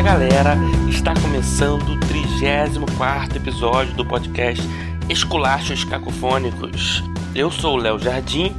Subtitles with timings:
[0.00, 0.56] Fala galera,
[0.88, 4.66] está começando o 34 episódio do podcast
[5.10, 7.04] Esculachos Cacofônicos.
[7.34, 8.56] Eu sou o Léo Jardim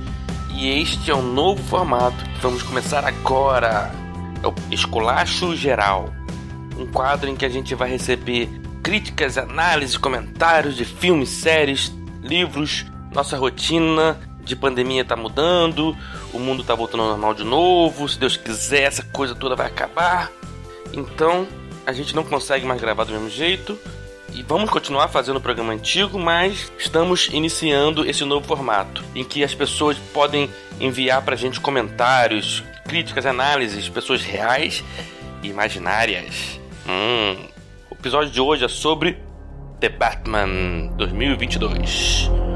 [0.53, 3.91] e este é um novo formato que vamos começar agora.
[4.43, 6.13] É o Esculacho Geral,
[6.77, 8.47] um quadro em que a gente vai receber
[8.83, 15.97] críticas, análises, comentários de filmes, séries, livros, nossa rotina de pandemia tá mudando,
[16.31, 19.65] o mundo tá voltando ao normal de novo, se Deus quiser, essa coisa toda vai
[19.65, 20.31] acabar.
[20.93, 21.47] Então,
[21.85, 23.77] a gente não consegue mais gravar do mesmo jeito.
[24.33, 29.43] E vamos continuar fazendo o programa antigo, mas estamos iniciando esse novo formato, em que
[29.43, 34.85] as pessoas podem enviar pra gente comentários, críticas, análises, pessoas reais
[35.43, 36.59] e imaginárias.
[36.87, 37.45] Hum.
[37.89, 39.17] O episódio de hoje é sobre
[39.81, 42.50] The Batman 2022.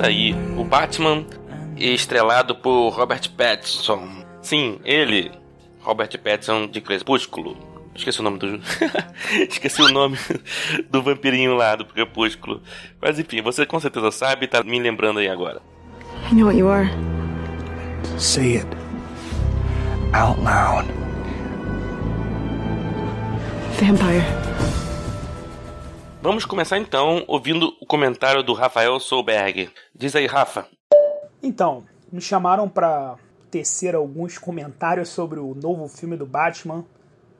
[0.00, 1.26] Isso aí, o Batman
[1.76, 4.24] estrelado por Robert Pattinson.
[4.40, 5.30] Sim, ele,
[5.82, 7.54] Robert Pattinson de Crepúsculo.
[7.94, 8.46] Esqueci o nome do.
[9.46, 10.16] Esqueci o nome
[10.88, 12.62] do vampirinho lá do Crepúsculo.
[12.98, 15.60] Mas enfim, você com certeza sabe e tá me lembrando aí agora.
[16.32, 16.88] I know what you are.
[18.16, 18.66] Say it
[20.14, 20.88] out loud.
[23.78, 24.24] Vampire.
[26.22, 29.70] Vamos começar então ouvindo o comentário do Rafael Solberg.
[29.94, 30.68] Diz aí, Rafa.
[31.42, 33.16] Então, me chamaram para
[33.50, 36.84] tecer alguns comentários sobre o novo filme do Batman.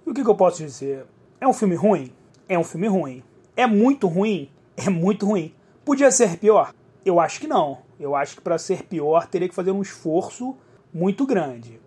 [0.07, 1.05] E o que, que eu posso dizer?
[1.39, 2.11] É um filme ruim?
[2.49, 3.23] É um filme ruim.
[3.55, 4.51] É muito ruim?
[4.75, 5.55] É muito ruim.
[5.85, 6.73] Podia ser pior?
[7.05, 7.83] Eu acho que não.
[7.99, 10.57] Eu acho que para ser pior teria que fazer um esforço
[10.91, 11.79] muito grande.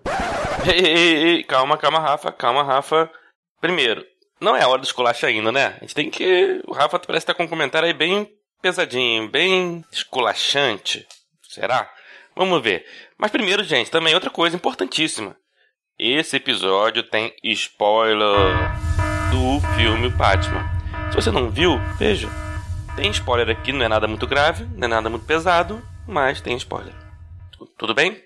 [0.63, 3.09] Ei, ei, ei, calma, calma, Rafa, calma, Rafa.
[3.59, 4.05] Primeiro,
[4.43, 5.75] não é a hora do esculacho ainda, né?
[5.77, 6.61] A gente tem que.
[6.67, 8.29] O Rafa parece estar com um comentário aí bem
[8.61, 11.07] pesadinho, bem esculachante.
[11.49, 11.89] Será?
[12.35, 12.85] Vamos ver.
[13.17, 15.35] Mas primeiro, gente, também outra coisa importantíssima.
[15.97, 18.27] Esse episódio tem spoiler
[19.31, 20.67] do filme Batman.
[21.09, 22.27] Se você não viu, veja.
[22.95, 26.55] Tem spoiler aqui, não é nada muito grave, não é nada muito pesado, mas tem
[26.57, 26.93] spoiler.
[27.77, 28.21] Tudo bem?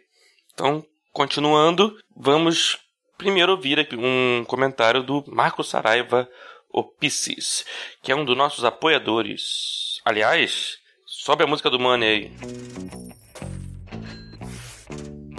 [0.54, 0.84] Então,
[1.14, 2.78] continuando, vamos
[3.18, 6.30] primeiro ouvir um comentário do Marco Saraiva
[6.72, 7.66] Opices,
[8.02, 10.00] que é um dos nossos apoiadores.
[10.06, 12.32] Aliás, sobe a música do Money aí.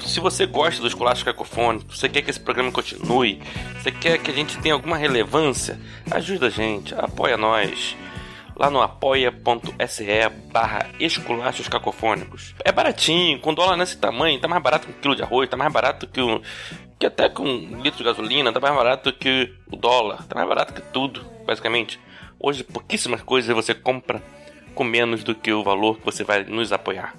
[0.04, 3.40] Se você gosta do Esculacho Cacofônico, você quer que esse programa continue,
[3.80, 5.78] você quer que a gente tenha alguma relevância,
[6.10, 7.96] ajuda a gente, apoia nós
[8.58, 12.54] lá no apoia.se barra esculachos cacofônicos.
[12.64, 15.56] É baratinho, com dólar nesse tamanho, tá mais barato que um quilo de arroz, tá
[15.56, 16.40] mais barato que um.
[16.98, 20.48] que até com um litro de gasolina, tá mais barato que o dólar, tá mais
[20.48, 22.00] barato que tudo, basicamente.
[22.40, 24.20] Hoje pouquíssimas coisas você compra
[24.74, 27.14] com menos do que o valor que você vai nos apoiar.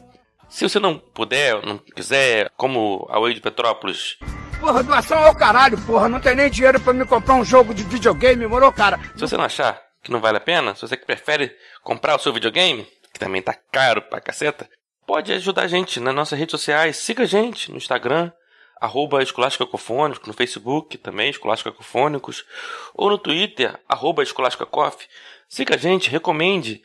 [0.49, 4.17] Se você não puder, não quiser, como a Oi de Petrópolis,
[4.59, 6.09] Porra, doação ao caralho, porra.
[6.09, 8.99] Não tem nem dinheiro pra me comprar um jogo de videogame, morou, cara?
[9.15, 12.19] Se você não achar que não vale a pena, se você que prefere comprar o
[12.19, 14.69] seu videogame, que também tá caro pra caceta,
[15.05, 16.97] pode ajudar a gente nas nossas redes sociais.
[16.97, 18.31] Siga a gente no Instagram,
[18.79, 22.45] arroba Escolásticos Cacofônicos, no Facebook também, Escolásticos Cacofônicos,
[22.93, 25.07] ou no Twitter, arroba Escolásticacoff.
[25.47, 26.81] Siga a gente, recomende,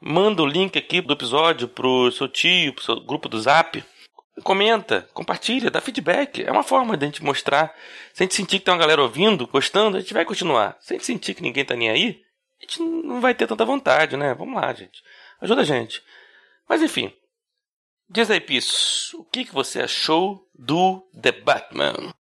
[0.00, 3.84] manda o link aqui do episódio pro seu tio, pro seu grupo do Zap.
[4.42, 6.44] Comenta, compartilha, dá feedback.
[6.44, 7.74] É uma forma de a gente mostrar.
[8.12, 10.76] Se a gente sentir que tem uma galera ouvindo, gostando, a gente vai continuar.
[10.80, 12.25] Se a gente sentir que ninguém tá nem aí,
[12.60, 14.34] a gente não vai ter tanta vontade, né?
[14.34, 15.02] Vamos lá, gente.
[15.40, 16.02] Ajuda a gente.
[16.68, 17.12] Mas enfim.
[18.08, 22.14] Diz aí, Pisso, o que, que você achou do The Batman?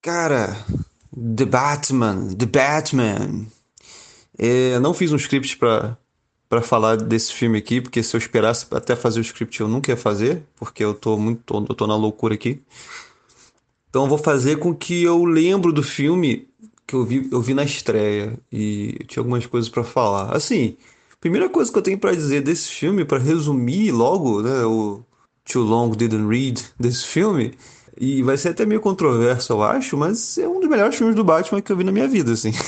[0.00, 0.56] Cara,
[1.36, 3.46] The Batman, The Batman.
[4.38, 5.98] É, não fiz um script pra,
[6.48, 9.90] pra falar desse filme aqui, porque se eu esperasse até fazer o script eu nunca
[9.90, 12.62] ia fazer, porque eu tô muito, eu tô na loucura aqui.
[13.88, 16.48] Então vou fazer com que eu lembro do filme
[16.86, 20.34] que eu vi, eu vi na estreia e tinha algumas coisas pra falar.
[20.34, 20.76] Assim,
[21.20, 25.02] primeira coisa que eu tenho pra dizer desse filme, pra resumir logo, né, o
[25.44, 27.56] Too Long Didn't Read desse filme,
[27.98, 31.24] e vai ser até meio controverso, eu acho, mas é um dos melhores filmes do
[31.24, 32.52] Batman que eu vi na minha vida, assim.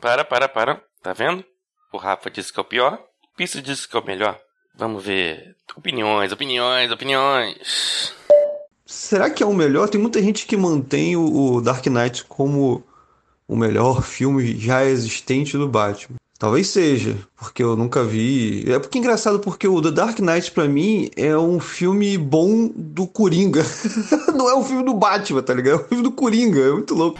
[0.00, 0.80] Para, para, para.
[1.02, 1.44] Tá vendo?
[1.92, 4.38] O Rafa disse que é o pior, o Pisso disse que é o melhor.
[4.76, 5.56] Vamos ver.
[5.76, 8.14] Opiniões, opiniões, opiniões.
[8.90, 9.86] Será que é o melhor?
[9.90, 12.82] Tem muita gente que mantém o, o Dark Knight como
[13.46, 16.16] o melhor filme já existente do Batman.
[16.38, 18.64] Talvez seja, porque eu nunca vi.
[18.72, 22.70] É porque é engraçado, porque o The Dark Knight pra mim é um filme bom
[22.74, 23.62] do Coringa.
[24.34, 25.80] Não é um filme do Batman, tá ligado?
[25.80, 27.18] É um filme do Coringa, é muito louco.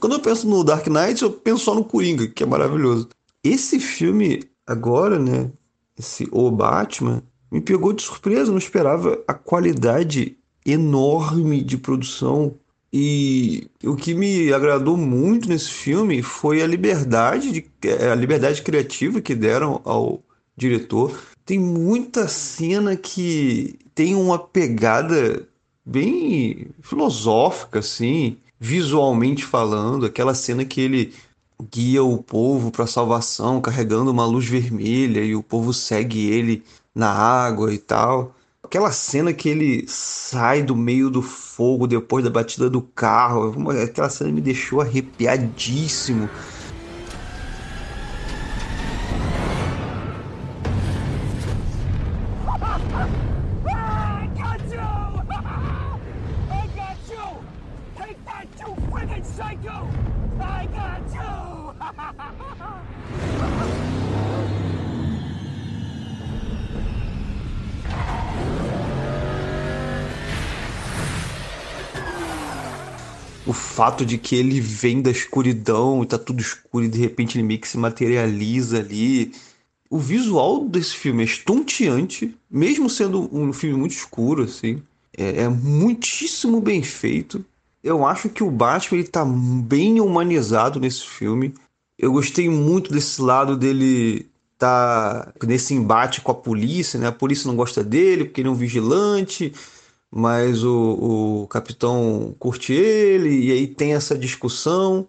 [0.00, 3.10] Quando eu penso no Dark Knight, eu penso só no Coringa, que é maravilhoso.
[3.44, 5.50] Esse filme agora, né?
[5.98, 7.22] Esse O Batman
[7.52, 12.54] me pegou de surpresa, não esperava a qualidade enorme de produção.
[12.90, 18.62] E o que me agradou muito nesse filme foi a liberdade, de, é, a liberdade
[18.62, 20.22] criativa que deram ao
[20.56, 21.20] diretor.
[21.44, 25.46] Tem muita cena que tem uma pegada
[25.84, 30.06] bem filosófica, assim, visualmente falando.
[30.06, 31.12] Aquela cena que ele
[31.70, 36.62] guia o povo para a salvação, carregando uma luz vermelha e o povo segue ele
[36.94, 38.34] na água e tal.
[38.62, 44.08] Aquela cena que ele sai do meio do fogo depois da batida do carro, aquela
[44.08, 46.30] cena me deixou arrepiadíssimo.
[73.46, 77.36] O fato de que ele vem da escuridão e tá tudo escuro e de repente
[77.36, 79.32] ele meio que se materializa ali.
[79.90, 84.82] O visual desse filme é estonteante, mesmo sendo um filme muito escuro, assim.
[85.16, 87.44] É, é muitíssimo bem feito.
[87.82, 91.52] Eu acho que o Batman ele tá bem humanizado nesse filme.
[91.98, 97.08] Eu gostei muito desse lado dele tá nesse embate com a polícia, né?
[97.08, 99.52] A polícia não gosta dele porque ele é um vigilante
[100.14, 105.08] mas o, o capitão curte ele, e aí tem essa discussão,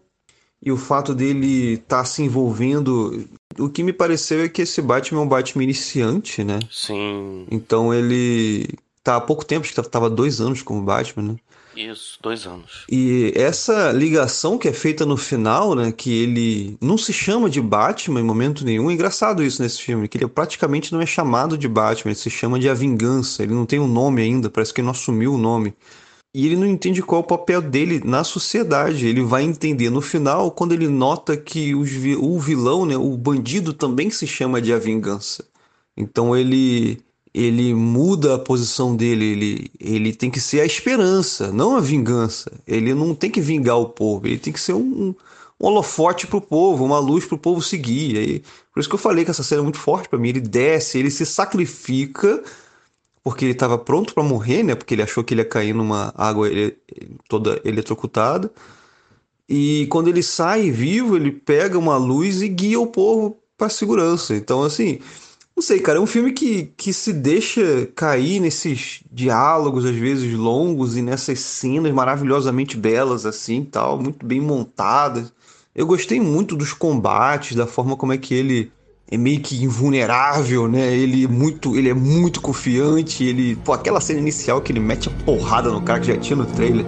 [0.66, 3.28] e o fato dele estar tá se envolvendo.
[3.60, 6.60] O que me pareceu é que esse Batman é um Batman iniciante, né?
[6.72, 7.46] Sim.
[7.52, 8.70] Então ele
[9.04, 11.36] tá há pouco tempo, acho que tava dois anos como Batman, né?
[11.76, 12.86] Isso, dois anos.
[12.90, 15.92] E essa ligação que é feita no final, né?
[15.92, 18.90] Que ele não se chama de Batman em momento nenhum.
[18.90, 22.30] É engraçado isso nesse filme, que ele praticamente não é chamado de Batman, ele se
[22.30, 23.44] chama de A Vingança.
[23.44, 25.74] Ele não tem um nome ainda, parece que ele não assumiu o nome.
[26.36, 29.08] E ele não entende qual é o papel dele na sociedade.
[29.08, 34.10] Ele vai entender no final quando ele nota que o vilão, né, o bandido também
[34.10, 35.46] se chama de A Vingança.
[35.96, 37.04] Então ele
[37.34, 42.52] ele muda a posição dele, ele, ele tem que ser a esperança, não a vingança.
[42.68, 45.16] Ele não tem que vingar o povo, ele tem que ser um, um,
[45.60, 48.16] holofote para o povo, uma luz para o povo seguir.
[48.16, 50.30] E, por isso que eu falei que essa cena é muito forte para mim.
[50.30, 52.44] Ele desce, ele se sacrifica
[53.24, 54.76] porque ele estava pronto para morrer, né?
[54.76, 56.50] Porque ele achou que ele ia cair numa água
[57.30, 58.52] toda eletrocutada.
[59.48, 64.36] E quando ele sai vivo, ele pega uma luz e guia o povo para segurança.
[64.36, 65.00] Então, assim,
[65.56, 70.34] não sei, cara, é um filme que, que se deixa cair nesses diálogos, às vezes
[70.34, 75.32] longos, e nessas cenas maravilhosamente belas, assim, tal, muito bem montadas.
[75.76, 78.72] Eu gostei muito dos combates, da forma como é que ele
[79.10, 80.92] é meio que invulnerável, né?
[80.92, 85.08] Ele é muito, ele é muito confiante, ele, pô, aquela cena inicial que ele mete
[85.08, 86.86] a porrada no cara que já tinha no trailer.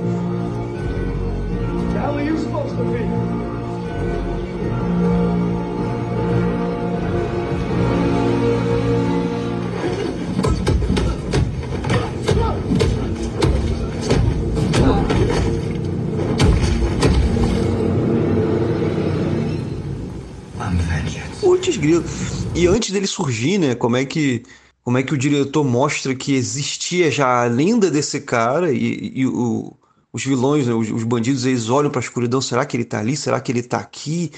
[22.55, 23.75] E antes dele surgir, né?
[23.75, 24.43] Como é que
[24.81, 29.25] como é que o diretor mostra que existia já a lenda desse cara e, e
[29.25, 29.75] o,
[30.13, 32.39] os vilões, né, os, os, bandidos, eles olham para a escuridão.
[32.39, 33.17] Será que ele tá ali?
[33.17, 34.31] Será que ele tá aqui?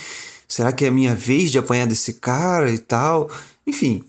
[0.48, 3.30] Será que é a minha vez de apanhar desse cara e tal?
[3.68, 4.04] Enfim,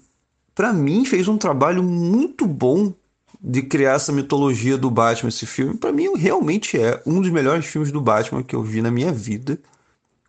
[0.55, 2.95] para mim fez um trabalho muito bom
[3.41, 5.77] de criar essa mitologia do Batman esse filme.
[5.77, 9.12] Para mim realmente é um dos melhores filmes do Batman que eu vi na minha
[9.12, 9.59] vida.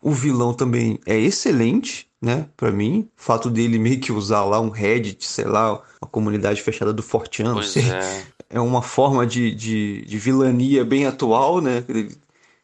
[0.01, 3.09] O vilão também é excelente né, para mim.
[3.17, 7.01] O fato dele meio que usar lá um Reddit, sei lá, uma comunidade fechada do
[7.01, 8.23] Fortean, pois é.
[8.49, 11.83] é uma forma de, de, de, vilania bem atual, né?
[11.87, 12.17] Ele,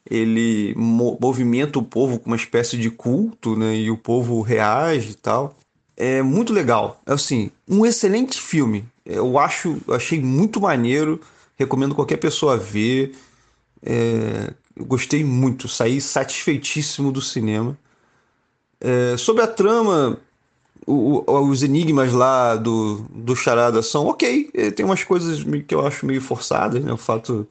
[0.09, 3.75] ele movimenta o povo com uma espécie de culto, né?
[3.75, 5.55] E o povo reage e tal.
[5.97, 7.01] É muito legal.
[7.05, 8.85] É assim, um excelente filme.
[9.05, 11.21] Eu acho, achei muito maneiro.
[11.57, 13.15] Recomendo qualquer pessoa ver.
[13.81, 17.77] É, gostei muito, saí satisfeitíssimo do cinema.
[18.87, 20.19] É, sobre a trama,
[20.85, 24.51] o, o, os enigmas lá do, do Charada são ok.
[24.53, 26.93] É, tem umas coisas que eu acho meio forçadas, né?
[26.93, 27.47] O fato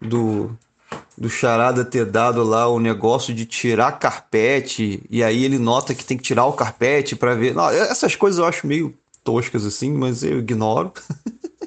[0.00, 0.56] do,
[1.18, 6.04] do Charada ter dado lá o negócio de tirar carpete, e aí ele nota que
[6.04, 7.52] tem que tirar o carpete para ver.
[7.52, 10.92] Não, essas coisas eu acho meio toscas assim, mas eu ignoro.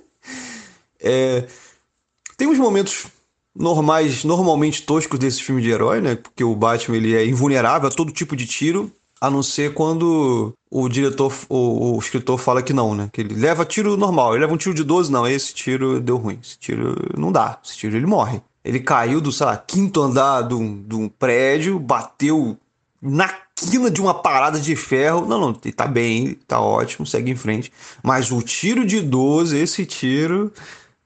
[1.01, 1.45] é,
[2.37, 3.07] tem uns momentos
[3.59, 6.15] normais, normalmente toscos desse filme de herói, né?
[6.15, 8.89] Porque o Batman ele é invulnerável a todo tipo de tiro,
[9.19, 13.09] a não ser quando o diretor, o, o, escritor fala que não, né?
[13.11, 16.15] Que ele leva tiro normal, ele leva um tiro de 12, não, esse tiro deu
[16.15, 18.41] ruim, esse tiro não dá, esse tiro ele morre.
[18.63, 22.57] Ele caiu do, sei lá, quinto andar de um, de um prédio, bateu
[23.01, 25.25] na quina de uma parada de ferro.
[25.25, 27.71] Não, não, tá bem, tá ótimo, segue em frente.
[28.03, 30.51] Mas o tiro de 12, esse tiro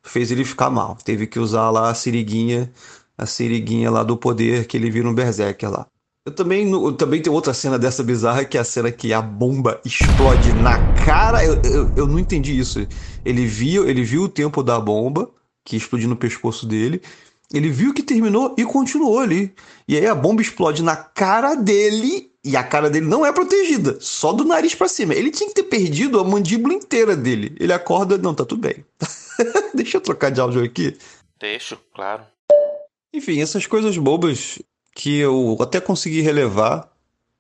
[0.04, 0.98] fez ele ficar mal.
[1.04, 2.72] Teve que usar lá a siriguinha,
[3.18, 5.88] a siriguinha lá do poder que ele viu no Berserker lá.
[6.26, 9.22] Eu também, eu também tem outra cena dessa bizarra que é a cena que a
[9.22, 11.44] bomba explode na cara.
[11.44, 12.86] Eu, eu, eu não entendi isso.
[13.26, 15.30] Ele viu, ele viu o tempo da bomba
[15.66, 17.02] que explodiu no pescoço dele.
[17.54, 19.54] Ele viu que terminou e continuou ali.
[19.88, 23.98] E aí a bomba explode na cara dele e a cara dele não é protegida,
[24.02, 25.14] só do nariz para cima.
[25.14, 27.56] Ele tinha que ter perdido a mandíbula inteira dele.
[27.58, 28.84] Ele acorda, não, tá tudo bem.
[29.74, 30.98] Deixa eu trocar de áudio aqui.
[31.40, 32.24] Deixo, claro.
[33.14, 34.60] Enfim, essas coisas bobas
[34.94, 36.90] que eu até consegui relevar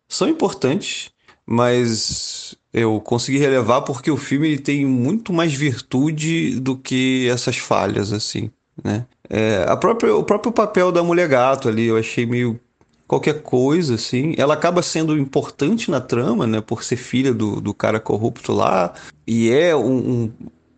[0.07, 1.11] são importantes,
[1.45, 8.13] mas eu consegui relevar porque o filme tem muito mais virtude do que essas falhas,
[8.13, 8.49] assim,
[8.83, 9.05] né?
[9.29, 12.59] É, a própria, o próprio papel da mulher gato ali, eu achei meio
[13.07, 14.33] qualquer coisa, assim.
[14.37, 16.61] Ela acaba sendo importante na trama, né?
[16.61, 18.93] Por ser filha do, do cara corrupto lá.
[19.27, 20.33] E é um, um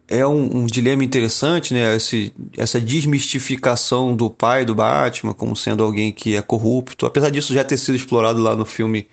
[0.08, 1.96] é um, um, dilema interessante, né?
[1.96, 7.06] Esse, essa desmistificação do pai do Batman como sendo alguém que é corrupto.
[7.06, 9.08] Apesar disso já ter sido explorado lá no filme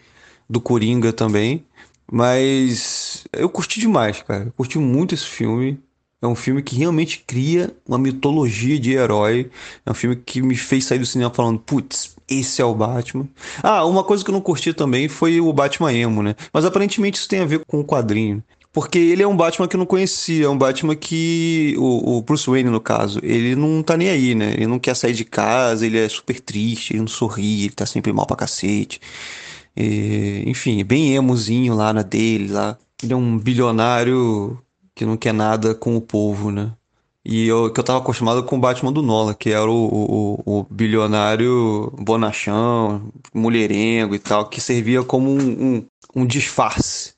[0.48, 1.64] do Coringa também.
[2.10, 4.44] Mas eu curti demais, cara.
[4.44, 5.80] Eu curti muito esse filme.
[6.22, 9.50] É um filme que realmente cria uma mitologia de herói.
[9.84, 13.28] É um filme que me fez sair do cinema falando, putz, esse é o Batman.
[13.60, 16.36] Ah, uma coisa que eu não curti também foi o Batman emo, né?
[16.52, 18.42] Mas aparentemente isso tem a ver com o quadrinho.
[18.72, 21.74] Porque ele é um Batman que eu não conhecia, é um Batman que.
[21.76, 24.54] O, o, Bruce Wayne, no caso, ele não tá nem aí, né?
[24.54, 27.84] Ele não quer sair de casa, ele é super triste, ele não sorri, ele tá
[27.84, 29.00] sempre mal pra cacete.
[29.76, 32.78] E, enfim, bem emozinho lá na dele, lá.
[33.02, 34.58] Ele é um bilionário
[34.94, 36.72] que não quer nada com o povo, né?
[37.24, 40.58] E eu, que eu tava acostumado com o Batman do Nolan, que era o, o,
[40.60, 47.14] o bilionário bonachão, mulherengo e tal, que servia como um, um, um disfarce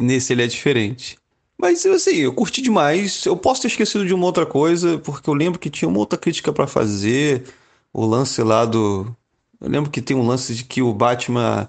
[0.00, 1.18] nesse ele é diferente.
[1.60, 3.24] Mas assim, eu curti demais.
[3.24, 6.18] Eu posso ter esquecido de uma outra coisa, porque eu lembro que tinha uma outra
[6.18, 7.44] crítica para fazer.
[7.92, 9.06] O lance lá do.
[9.60, 11.68] Eu lembro que tem um lance de que o Batman.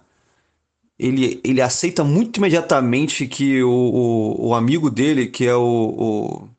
[1.00, 5.62] Ele, ele aceita muito imediatamente que o, o, o amigo dele, que é o,
[5.98, 6.50] o.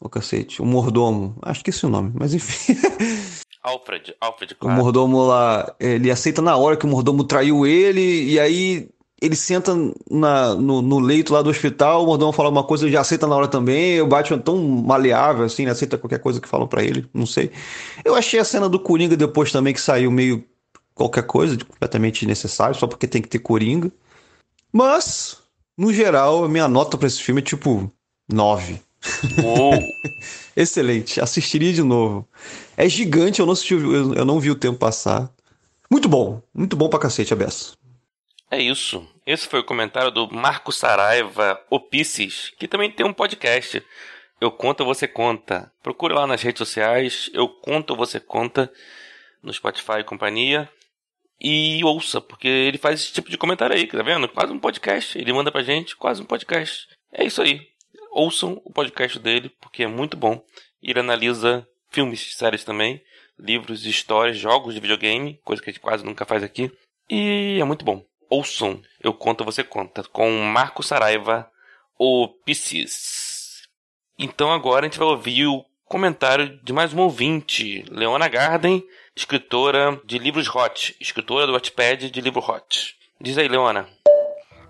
[0.00, 1.36] O cacete, o mordomo.
[1.42, 2.72] Acho que esse é o nome, mas enfim.
[3.60, 4.78] Alfred, Alfred, claro.
[4.78, 8.88] O mordomo lá, ele aceita na hora que o mordomo traiu ele, e aí
[9.20, 9.74] ele senta
[10.08, 13.26] na, no, no, leito lá do hospital, o mordomo fala uma coisa, ele já aceita
[13.26, 14.00] na hora também.
[14.00, 15.72] O Batman é tão maleável, assim, né?
[15.72, 17.50] aceita qualquer coisa que falam para ele, não sei.
[18.04, 20.44] Eu achei a cena do Coringa depois também que saiu meio
[20.98, 23.90] qualquer coisa, completamente necessário, só porque tem que ter Coringa.
[24.72, 25.38] Mas,
[25.76, 27.90] no geral, a minha nota para esse filme é tipo
[28.30, 28.80] 9.
[30.56, 32.28] Excelente, assistiria de novo.
[32.76, 35.30] É gigante, eu não, assisti, eu não vi o tempo passar.
[35.90, 37.72] Muito bom, muito bom pra cacete a beça.
[38.50, 39.06] É isso.
[39.26, 43.82] Esse foi o comentário do Marco Saraiva Opices, que também tem um podcast.
[44.40, 45.70] Eu conto, você conta.
[45.82, 47.30] Procure lá nas redes sociais.
[47.34, 48.72] Eu conto, você conta.
[49.42, 50.68] No Spotify e companhia.
[51.40, 54.28] E ouça, porque ele faz esse tipo de comentário aí, tá vendo?
[54.28, 55.18] Quase um podcast.
[55.18, 56.88] Ele manda pra gente, quase um podcast.
[57.12, 57.68] É isso aí.
[58.10, 60.42] Ouçam o podcast dele, porque é muito bom.
[60.82, 63.00] Ele analisa filmes, séries também,
[63.38, 66.70] livros, histórias, jogos de videogame, coisa que a gente quase nunca faz aqui.
[67.08, 71.50] E é muito bom ouçam Eu Conto, Você Conta, com Marco Saraiva,
[71.98, 73.62] o Piscis.
[74.18, 78.84] Então agora a gente vai ouvir o comentário de mais um ouvinte, Leona Garden,
[79.18, 82.96] escritora de livros hot, escritora do Wattpad de livro hot.
[83.20, 83.88] Diz aí, Leona.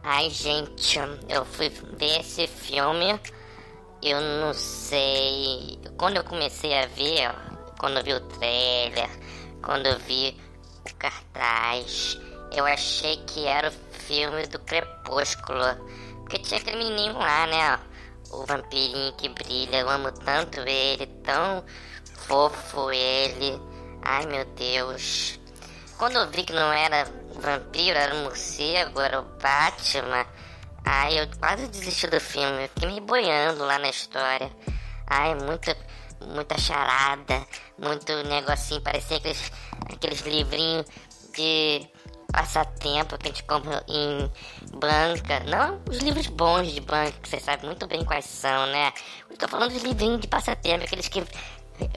[0.02, 3.20] Ai, gente, eu fui ver esse filme,
[4.02, 5.78] eu não sei...
[5.98, 7.30] Quando eu comecei a ver,
[7.78, 9.10] quando eu vi o trailer,
[9.60, 10.34] quando eu vi
[10.90, 12.18] o cartaz
[12.50, 15.64] eu achei que era o filme do Crepúsculo.
[16.20, 17.78] Porque tinha aquele menino lá, né?
[18.32, 19.80] O vampirinho que brilha.
[19.80, 21.62] Eu amo tanto ele, tão
[22.16, 23.60] fofo ele.
[24.10, 25.38] Ai meu Deus.
[25.98, 30.26] Quando eu vi que não era vampiro, era morcego, era o Batman.
[30.82, 32.64] Ai, eu quase desisti do filme.
[32.64, 34.50] Eu fiquei me boiando lá na história.
[35.06, 35.76] Ai, muita,
[36.22, 37.46] muita charada,
[37.78, 38.80] muito negocinho.
[38.80, 39.52] Parecia aqueles,
[39.92, 40.86] aqueles livrinhos
[41.34, 41.86] de
[42.32, 44.30] passatempo que a gente compra em
[44.72, 45.40] banca.
[45.40, 48.90] Não os livros bons de banca, que você sabe muito bem quais são, né?
[49.28, 51.22] Eu tô falando dos livrinhos de passatempo, aqueles que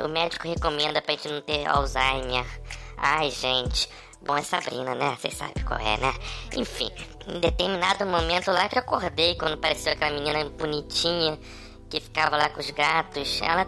[0.04, 2.46] O médico recomenda pra gente não ter Alzheimer.
[2.98, 3.90] Ai, gente.
[4.22, 5.18] Bom, é Sabrina, né?
[5.20, 6.14] Vocês sabem qual é, né?
[6.56, 6.92] Enfim,
[7.28, 11.40] em determinado momento lá que eu acordei, quando apareceu aquela menina bonitinha
[11.90, 13.66] que ficava lá com os gatos, ela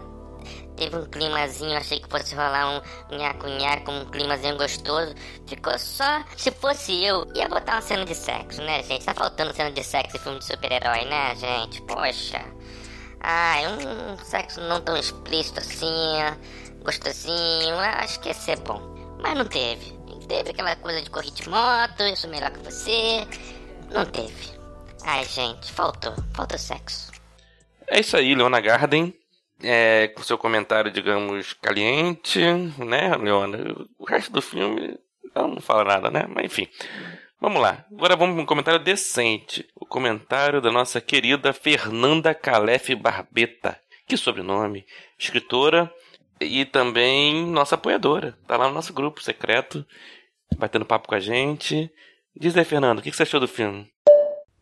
[0.76, 2.80] teve um climazinho, achei que fosse rolar
[3.10, 5.14] um nhaco-nhaco, um climazinho gostoso.
[5.46, 6.24] Ficou só.
[6.36, 9.04] Se fosse eu, ia botar uma cena de sexo, né, gente?
[9.04, 11.82] Tá faltando cena de sexo em filme de super-herói, né, gente?
[11.82, 12.44] Poxa.
[13.26, 15.88] Ah, um sexo não tão explícito assim,
[16.82, 18.78] gostosinho, acho que ia ser bom.
[19.22, 19.94] Mas não teve.
[20.28, 23.26] Teve aquela coisa de correr de moto, sou melhor que você.
[23.90, 24.52] Não teve.
[25.06, 26.12] Ai, gente, faltou.
[26.34, 27.12] Faltou sexo.
[27.86, 29.14] É isso aí, Leona Garden.
[29.62, 32.40] É, com seu comentário, digamos, caliente,
[32.76, 33.56] né, Leona?
[33.98, 34.98] O resto do filme
[35.34, 36.26] não fala nada, né?
[36.28, 36.68] Mas enfim.
[37.44, 37.84] Vamos lá.
[37.92, 39.68] Agora vamos para um comentário decente.
[39.78, 43.78] O comentário da nossa querida Fernanda Calef Barbeta.
[44.08, 44.86] Que sobrenome.
[45.18, 45.92] Escritora
[46.40, 48.34] e também nossa apoiadora.
[48.46, 49.84] Tá lá no nosso grupo secreto,
[50.56, 51.90] batendo papo com a gente.
[52.34, 53.86] Diz aí, Fernando, o que você achou do filme?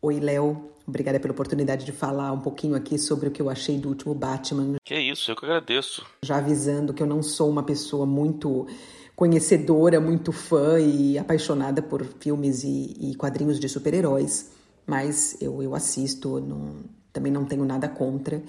[0.01, 0.69] Oi, Léo.
[0.85, 4.13] Obrigada pela oportunidade de falar um pouquinho aqui sobre o que eu achei do último
[4.13, 4.75] Batman.
[4.83, 6.05] Que isso, eu que agradeço.
[6.21, 8.67] Já avisando que eu não sou uma pessoa muito
[9.15, 14.49] conhecedora, muito fã e apaixonada por filmes e, e quadrinhos de super-heróis,
[14.85, 18.41] mas eu, eu assisto, não, também não tenho nada contra.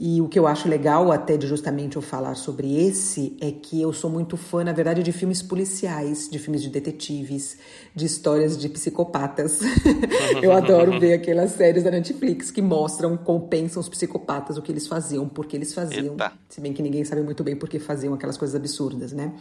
[0.00, 3.82] E o que eu acho legal até de justamente eu falar sobre esse é que
[3.82, 7.58] eu sou muito fã, na verdade, de filmes policiais, de filmes de detetives,
[7.96, 9.58] de histórias de psicopatas.
[10.40, 14.70] eu adoro ver aquelas séries da Netflix que mostram como pensam os psicopatas, o que
[14.70, 16.12] eles faziam, por que eles faziam.
[16.12, 16.32] Eita.
[16.48, 19.32] Se bem que ninguém sabe muito bem por que faziam aquelas coisas absurdas, né?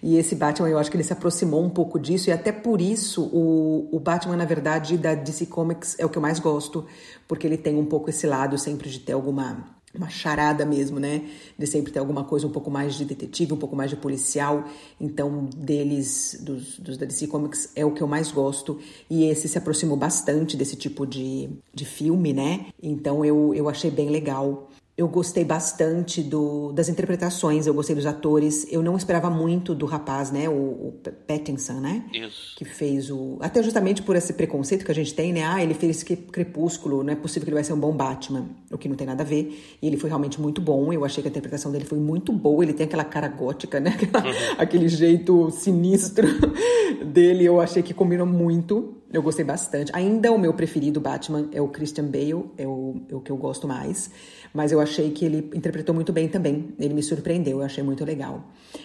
[0.00, 2.80] E esse Batman, eu acho que ele se aproximou um pouco disso, e até por
[2.80, 6.86] isso o, o Batman, na verdade, da DC Comics é o que eu mais gosto,
[7.28, 11.22] porque ele tem um pouco esse lado sempre de ter alguma uma charada mesmo, né?
[11.58, 14.64] De sempre ter alguma coisa um pouco mais de detetive, um pouco mais de policial.
[15.00, 18.78] Então, deles, dos, dos da DC Comics, é o que eu mais gosto.
[19.08, 22.66] E esse se aproximou bastante desse tipo de, de filme, né?
[22.82, 24.67] Então, eu, eu achei bem legal.
[24.98, 28.66] Eu gostei bastante do, das interpretações, eu gostei dos atores.
[28.68, 30.48] Eu não esperava muito do rapaz, né?
[30.48, 32.04] O, o Pattinson, né?
[32.12, 32.56] Isso.
[32.56, 33.38] Que fez o.
[33.40, 35.44] Até justamente por esse preconceito que a gente tem, né?
[35.44, 38.48] Ah, ele fez Crepúsculo, não é possível que ele vai ser um bom Batman.
[38.72, 39.78] O que não tem nada a ver.
[39.80, 40.92] E ele foi realmente muito bom.
[40.92, 42.64] Eu achei que a interpretação dele foi muito boa.
[42.64, 43.90] Ele tem aquela cara gótica, né?
[44.02, 44.54] Aquela, uhum.
[44.58, 46.26] Aquele jeito sinistro
[47.06, 47.44] dele.
[47.44, 48.96] Eu achei que combinou muito.
[49.10, 49.90] Eu gostei bastante.
[49.94, 53.36] Ainda o meu preferido Batman é o Christian Bale, é o, é o que eu
[53.36, 54.10] gosto mais.
[54.52, 56.74] Mas eu achei que ele interpretou muito bem também.
[56.78, 58.44] Ele me surpreendeu, eu achei muito legal.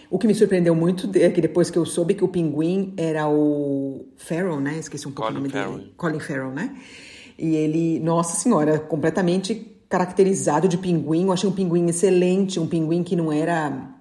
[0.09, 3.27] O que me surpreendeu muito é que depois que eu soube que o pinguim era
[3.27, 4.77] o Farrell, né?
[4.77, 5.77] Esqueci um pouco Colin o nome Farrell.
[5.77, 5.93] dele.
[5.97, 6.75] Colin Farrell, né?
[7.38, 9.55] E ele, nossa senhora, completamente
[9.89, 11.25] caracterizado de pinguim.
[11.25, 13.92] Eu achei um pinguim excelente, um pinguim que não era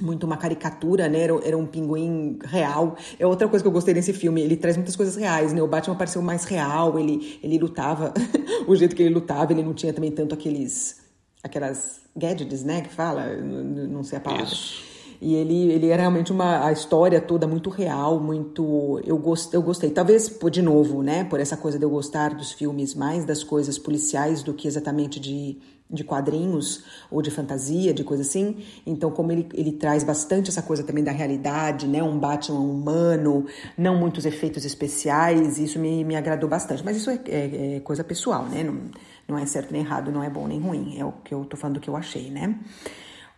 [0.00, 1.20] muito uma caricatura, né?
[1.20, 2.96] Era, era, um pinguim real.
[3.18, 4.40] É outra coisa que eu gostei desse filme.
[4.40, 5.62] Ele traz muitas coisas reais, né?
[5.62, 6.98] O Batman pareceu mais real.
[6.98, 8.12] Ele, ele lutava
[8.66, 9.52] o jeito que ele lutava.
[9.52, 11.00] Ele não tinha também tanto aqueles
[11.42, 12.82] aquelas gadgets, né?
[12.82, 14.44] Que fala, não sei a palavra.
[14.44, 14.89] Isso.
[15.20, 19.62] E ele, ele era realmente uma a história toda muito real, muito eu gost, eu
[19.62, 19.90] gostei.
[19.90, 23.78] Talvez de novo, né, por essa coisa de eu gostar dos filmes mais das coisas
[23.78, 25.58] policiais do que exatamente de
[25.90, 28.64] de quadrinhos ou de fantasia, de coisa assim.
[28.86, 32.02] Então, como ele, ele traz bastante essa coisa também da realidade, né?
[32.02, 36.84] Um Batman humano, não muitos efeitos especiais, isso me, me agradou bastante.
[36.84, 38.62] Mas isso é, é, é, coisa pessoal, né?
[38.62, 38.78] Não,
[39.26, 40.96] não é certo nem errado, não é bom nem ruim.
[40.98, 42.56] É o que eu tô falando do que eu achei, né?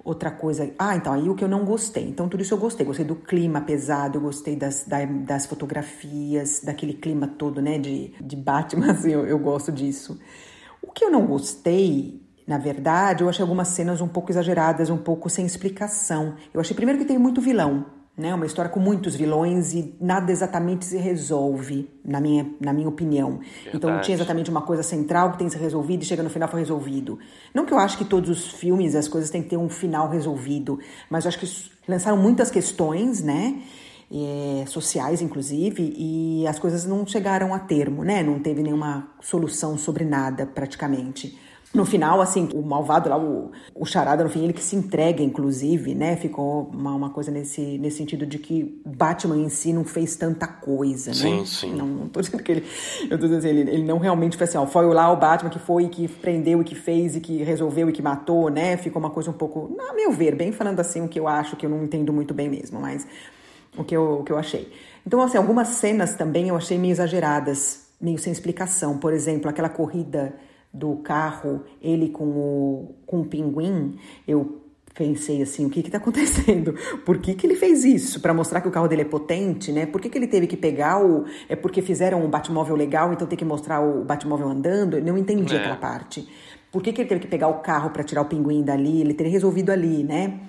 [0.05, 0.73] Outra coisa.
[0.79, 2.09] Ah, então, aí o que eu não gostei.
[2.09, 2.85] Então, tudo isso eu gostei.
[2.85, 4.85] Gostei do clima pesado, eu gostei das,
[5.25, 7.79] das fotografias, daquele clima todo, né?
[7.79, 10.19] De, de Batman, assim, eu, eu gosto disso.
[10.83, 14.99] O que eu não gostei na verdade, eu achei algumas cenas um pouco exageradas, um
[14.99, 16.35] pouco sem explicação.
[16.53, 18.35] Eu achei primeiro que tem muito vilão, né?
[18.35, 23.39] Uma história com muitos vilões e nada exatamente se resolve, na minha, na minha opinião.
[23.39, 23.71] Verdade.
[23.75, 26.31] Então não tinha exatamente uma coisa central que tem que ser resolvida e chega no
[26.31, 27.19] final foi resolvido.
[27.55, 30.11] Não que eu acho que todos os filmes, as coisas têm que ter um final
[30.11, 31.47] resolvido, mas eu acho que
[31.89, 33.63] lançaram muitas questões, né?
[34.15, 38.23] É, sociais, inclusive, e as coisas não chegaram a termo, né?
[38.23, 41.35] Não teve nenhuma solução sobre nada, praticamente.
[41.75, 45.23] No final, assim, o malvado lá, o, o charada, no fim, ele que se entrega,
[45.23, 46.17] inclusive, né?
[46.17, 50.47] Ficou uma, uma coisa nesse, nesse sentido de que Batman em si não fez tanta
[50.47, 51.39] coisa, sim, né?
[51.39, 51.75] Sim, sim.
[51.75, 52.67] Não, não tô dizendo que ele.
[53.05, 55.49] Eu tô dizendo assim, ele, ele não realmente foi assim, ó, foi lá o Batman
[55.49, 58.77] que foi, que prendeu e que fez e que resolveu e que matou, né?
[58.77, 61.57] Ficou uma coisa um pouco, a meu ver, bem falando assim, o que eu acho,
[61.57, 63.07] que eu não entendo muito bem mesmo, mas
[63.79, 64.71] o que eu, o que eu achei.
[65.07, 68.99] Então, assim, algumas cenas também eu achei meio exageradas, meio sem explicação.
[68.99, 70.35] Por exemplo, aquela corrida
[70.73, 74.61] do carro, ele com o, com o pinguim, eu
[74.95, 76.75] pensei assim, o que que tá acontecendo?
[77.05, 78.21] Por que que ele fez isso?
[78.21, 79.87] Para mostrar que o carro dele é potente, né?
[79.87, 81.25] Por que que ele teve que pegar o...
[81.49, 84.99] É porque fizeram um Batmóvel legal, então tem que mostrar o Batmóvel andando?
[84.99, 85.59] Eu não entendi É.
[85.59, 86.29] aquela parte.
[86.71, 89.01] Por que que ele teve que pegar o carro para tirar o pinguim dali?
[89.01, 90.41] Ele teria resolvido ali, né?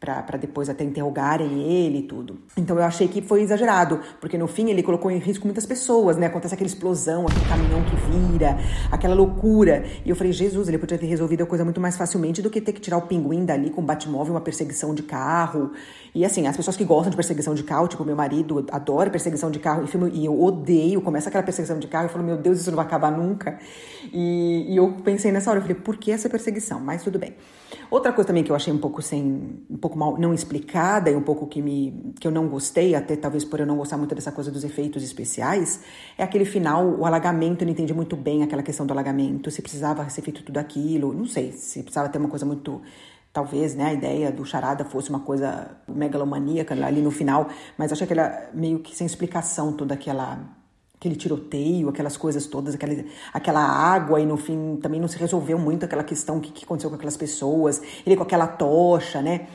[0.00, 2.38] Para depois até interrogarem ele e tudo.
[2.56, 6.16] Então eu achei que foi exagerado, porque no fim ele colocou em risco muitas pessoas,
[6.16, 6.26] né?
[6.26, 8.58] Acontece aquela explosão, aquele caminhão que vira,
[8.90, 9.84] aquela loucura.
[10.02, 12.62] E eu falei, Jesus, ele podia ter resolvido a coisa muito mais facilmente do que
[12.62, 15.72] ter que tirar o pinguim dali com o Batmóvel, uma perseguição de carro.
[16.14, 19.50] E assim, as pessoas que gostam de perseguição de carro, tipo meu marido adora perseguição
[19.50, 22.36] de carro, e, filme, e eu odeio, começa aquela perseguição de carro, eu falo, meu
[22.36, 23.58] Deus, isso não vai acabar nunca.
[24.12, 26.80] E, e eu pensei nessa hora, eu falei, por que essa perseguição?
[26.80, 27.34] Mas tudo bem.
[27.90, 31.16] Outra coisa também que eu achei um pouco sem, um pouco mal não explicada e
[31.16, 34.14] um pouco que me que eu não gostei, até talvez por eu não gostar muito
[34.14, 35.80] dessa coisa dos efeitos especiais,
[36.18, 39.62] é aquele final, o alagamento, eu não entendi muito bem aquela questão do alagamento, se
[39.62, 42.80] precisava ser feito tudo aquilo, não sei, se precisava ter uma coisa muito
[43.32, 48.06] talvez, né, a ideia do charada fosse uma coisa megalomaníaca ali no final, mas achei
[48.06, 50.38] que era meio que sem explicação toda aquela
[50.96, 52.94] aquele tiroteio, aquelas coisas todas, aquela,
[53.32, 56.90] aquela água, e no fim também não se resolveu muito aquela questão, que, que aconteceu
[56.90, 59.46] com aquelas pessoas, ele com aquela tocha, né?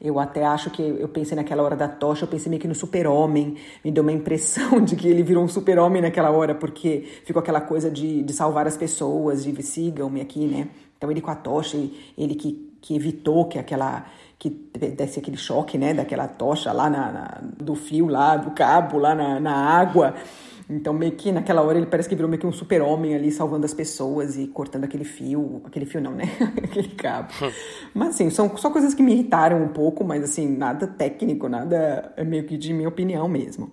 [0.00, 2.74] Eu até acho que eu pensei naquela hora da tocha, eu pensei meio que no
[2.74, 3.56] super-homem.
[3.84, 7.60] Me deu uma impressão de que ele virou um super-homem naquela hora, porque ficou aquela
[7.60, 10.70] coisa de, de salvar as pessoas, de sigam-me aqui, né?
[10.98, 11.76] Então ele com a tocha,
[12.18, 14.04] ele que, que evitou que aquela
[14.38, 18.98] que desse aquele choque, né, daquela tocha lá na, na do fio lá, do cabo
[18.98, 20.14] lá na, na água.
[20.68, 23.64] Então, meio que naquela hora ele parece que virou meio que um super-homem ali, salvando
[23.64, 25.62] as pessoas e cortando aquele fio.
[25.64, 26.24] Aquele fio não, né?
[26.62, 27.28] aquele cabo.
[27.94, 32.12] mas, assim, são só coisas que me irritaram um pouco, mas, assim, nada técnico, nada.
[32.16, 33.70] É meio que de minha opinião mesmo.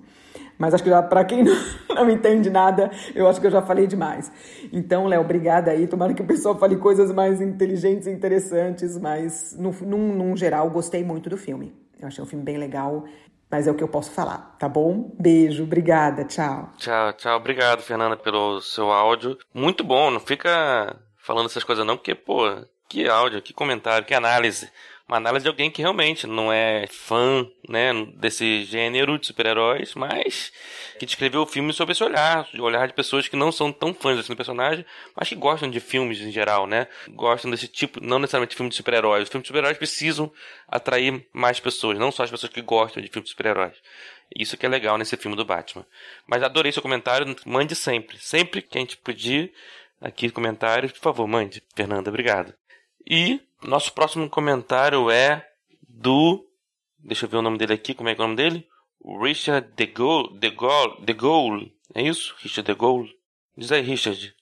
[0.60, 1.56] Mas acho que já, pra quem não,
[1.96, 4.30] não entende nada, eu acho que eu já falei demais.
[4.74, 5.88] Então, Léo, obrigada aí.
[5.88, 10.70] Tomara que o pessoal fale coisas mais inteligentes e interessantes, mas, no, num, num geral,
[10.70, 11.74] gostei muito do filme.
[11.98, 13.06] Eu achei um filme bem legal.
[13.50, 15.10] Mas é o que eu posso falar, tá bom?
[15.20, 16.70] Beijo, obrigada, tchau.
[16.78, 17.38] Tchau, tchau.
[17.38, 19.40] Obrigado, Fernanda, pelo seu áudio.
[19.52, 22.44] Muito bom, não fica falando essas coisas não, porque, pô,
[22.88, 24.70] que áudio, que comentário, que análise.
[25.10, 30.54] Uma análise de alguém que realmente não é fã, né, desse gênero de super-heróis, mas
[31.00, 33.92] que descreveu o filme sob esse olhar, o olhar de pessoas que não são tão
[33.92, 36.88] fãs do personagem, mas que gostam de filmes em geral, né?
[37.08, 39.24] Gostam desse tipo, não necessariamente de filmes de super-heróis.
[39.24, 40.32] Os filmes de super-heróis precisam
[40.68, 43.78] atrair mais pessoas, não só as pessoas que gostam de filmes de super-heróis.
[44.38, 45.88] Isso que é legal nesse filme do Batman.
[46.28, 48.20] Mas adorei seu comentário, mande sempre.
[48.20, 49.52] Sempre que a gente pedir
[50.00, 51.64] aqui comentários, por favor, mande.
[51.76, 52.54] Fernanda, obrigado.
[53.10, 55.46] E nosso próximo comentário é
[55.88, 56.46] do.
[56.98, 58.68] Deixa eu ver o nome dele aqui, como é que é o nome dele?
[59.22, 60.38] Richard De Gaulle.
[60.40, 61.06] De Gaulle.
[61.06, 61.74] De Gaulle.
[61.94, 62.36] É isso?
[62.42, 63.10] Richard De Gaulle?
[63.58, 64.34] Diz aí, Richard.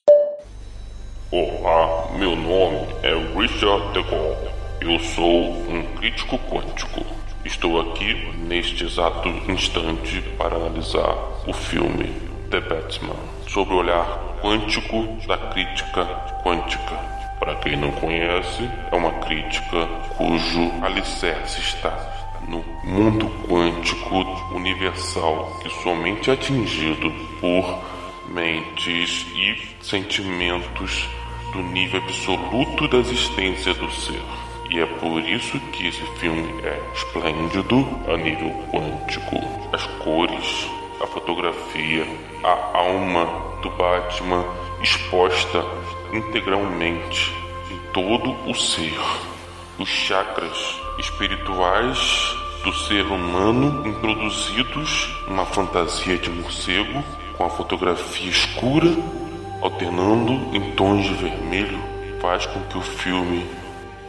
[1.31, 4.49] Olá, meu nome é Richard De Gaulle.
[4.81, 7.05] Eu sou um crítico quântico.
[7.45, 11.15] Estou aqui neste exato instante para analisar
[11.47, 12.13] o filme
[12.49, 13.15] The Batman
[13.47, 16.05] sob o olhar quântico da crítica
[16.43, 17.16] quântica.
[17.39, 19.85] Para quem não conhece, é uma crítica
[20.17, 24.15] cujo alicerce está no mundo quântico
[24.53, 27.83] universal que somente é atingido por
[28.27, 31.07] mentes e sentimentos
[31.51, 34.21] do nível absoluto da existência do ser.
[34.69, 39.37] E é por isso que esse filme é esplêndido a nível quântico.
[39.71, 40.69] As cores,
[41.01, 42.05] a fotografia,
[42.43, 43.25] a alma
[43.61, 44.45] do Batman
[44.81, 45.65] exposta
[46.13, 47.33] integralmente
[47.71, 48.99] em todo o ser.
[49.77, 57.03] Os chakras espirituais do ser humano introduzidos numa fantasia de morcego
[57.37, 58.89] com a fotografia escura
[59.61, 61.79] alternando em tons de vermelho
[62.19, 63.45] faz com que o filme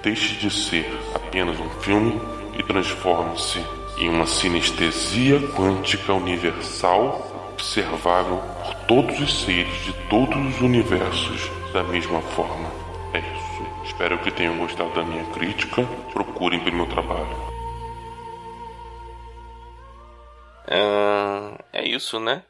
[0.03, 2.21] deixe de ser apenas um filme
[2.59, 3.63] e transforme-se
[3.99, 11.83] em uma sinestesia quântica universal observável por todos os seres de todos os universos da
[11.83, 12.71] mesma forma.
[13.13, 13.85] É isso.
[13.85, 15.83] Espero que tenham gostado da minha crítica.
[16.13, 17.37] Procurem pelo meu trabalho.
[20.67, 22.43] É, é isso, né?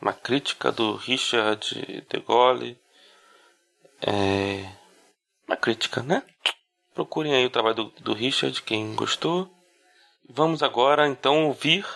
[0.00, 2.78] Uma crítica do Richard De Gaulle.
[4.00, 4.68] É.
[5.46, 6.22] Uma crítica, né?
[6.94, 9.50] Procurem aí o trabalho do, do Richard, quem gostou.
[10.28, 11.86] Vamos agora então ouvir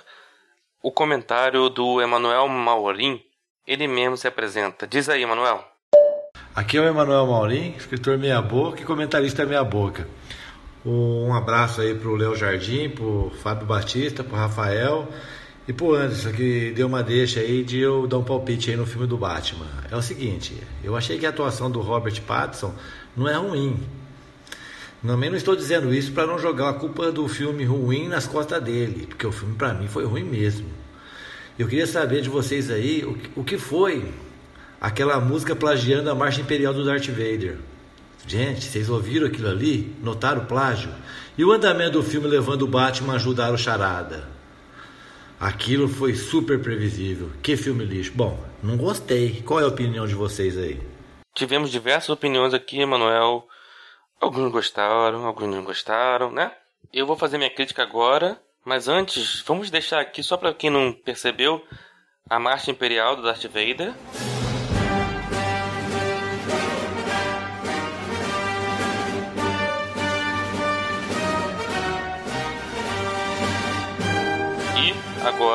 [0.82, 3.22] o comentário do Emanuel Maurim.
[3.66, 4.86] Ele mesmo se apresenta.
[4.86, 5.75] Diz aí, Emanuel.
[6.56, 10.08] Aqui é o Emanuel Maurim, escritor meia boca e comentarista meia boca.
[10.86, 15.06] Um abraço aí pro Léo Jardim, pro Fábio Batista, pro Rafael
[15.68, 18.86] e pro Anderson, que deu uma deixa aí de eu dar um palpite aí no
[18.86, 19.66] filme do Batman.
[19.90, 22.74] É o seguinte, eu achei que a atuação do Robert Pattinson
[23.14, 23.78] não é ruim.
[25.06, 28.62] Também não estou dizendo isso para não jogar a culpa do filme ruim nas costas
[28.62, 30.66] dele, porque o filme para mim foi ruim mesmo.
[31.58, 34.10] Eu queria saber de vocês aí o o que foi
[34.80, 37.58] aquela música plagiando a marcha imperial do Darth Vader.
[38.26, 39.94] Gente, vocês ouviram aquilo ali?
[40.02, 40.90] Notaram o plágio?
[41.38, 44.28] E o andamento do filme levando o Batman a ajudar o Charada?
[45.38, 47.30] Aquilo foi super previsível.
[47.42, 48.12] Que filme lixo.
[48.14, 49.42] Bom, não gostei.
[49.42, 50.80] Qual é a opinião de vocês aí?
[51.34, 53.46] Tivemos diversas opiniões aqui, Manuel.
[54.18, 56.50] Alguns gostaram, alguns não gostaram, né?
[56.92, 60.92] Eu vou fazer minha crítica agora, mas antes, vamos deixar aqui, só para quem não
[60.92, 61.62] percebeu,
[62.28, 63.92] a marcha imperial do Darth Vader.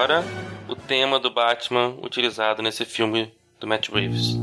[0.02, 0.26] Agora,
[0.68, 4.36] o tema do Batman utilizado nesse filme do Matt Reeves.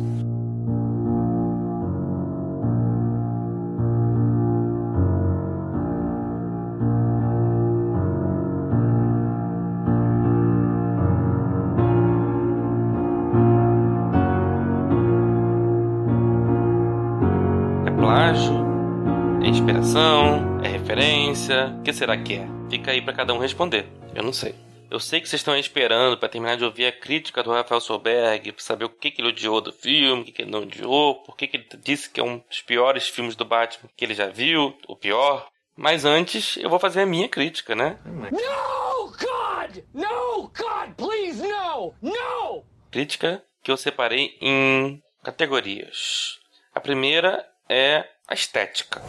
[19.43, 20.61] inspiração?
[20.63, 21.75] É referência?
[21.79, 22.47] O que será que é?
[22.71, 23.87] Fica aí para cada um responder.
[24.15, 24.68] Eu não sei.
[24.91, 28.53] Eu sei que vocês estão esperando para terminar de ouvir a crítica do Rafael Solberg,
[28.53, 31.17] para saber o que, que ele odiou do filme, o que, que ele não odiou,
[31.17, 34.15] por que, que ele disse que é um dos piores filmes do Batman que ele
[34.15, 35.47] já viu, o pior.
[35.77, 37.99] Mas antes, eu vou fazer a minha crítica, né?
[38.05, 39.85] No, God!
[39.93, 41.95] No, God, please, no!
[42.01, 42.65] No!
[42.91, 46.39] Crítica que eu separei em categorias.
[46.75, 49.03] A primeira é a estética.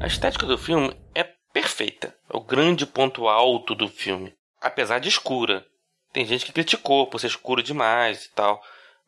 [0.00, 2.16] A estética do filme é perfeita.
[2.28, 4.34] É o grande ponto alto do filme.
[4.60, 5.66] Apesar de escura.
[6.12, 8.62] Tem gente que criticou por ser escuro demais e tal.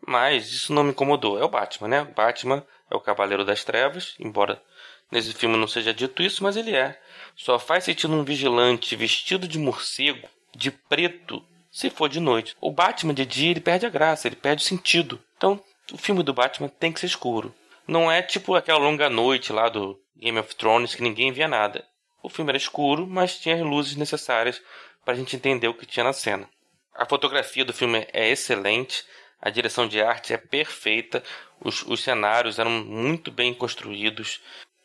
[0.06, 1.38] Mas isso não me incomodou.
[1.38, 2.04] É o Batman, né?
[2.04, 4.60] Batman é o Cavaleiro das Trevas, embora
[5.10, 6.98] nesse filme não seja dito isso, mas ele é.
[7.36, 12.56] Só faz sentido um vigilante vestido de morcego, de preto, se for de noite.
[12.60, 15.20] O Batman de dia ele perde a graça, ele perde o sentido.
[15.36, 15.62] Então,
[15.92, 17.54] o filme do Batman tem que ser escuro.
[17.86, 21.84] Não é tipo aquela longa noite lá do Game of Thrones que ninguém via nada.
[22.22, 24.62] O filme era escuro, mas tinha as luzes necessárias
[25.04, 26.48] para a gente entender o que tinha na cena.
[26.94, 29.04] A fotografia do filme é excelente,
[29.40, 31.22] a direção de arte é perfeita,
[31.60, 34.40] os, os cenários eram muito bem construídos,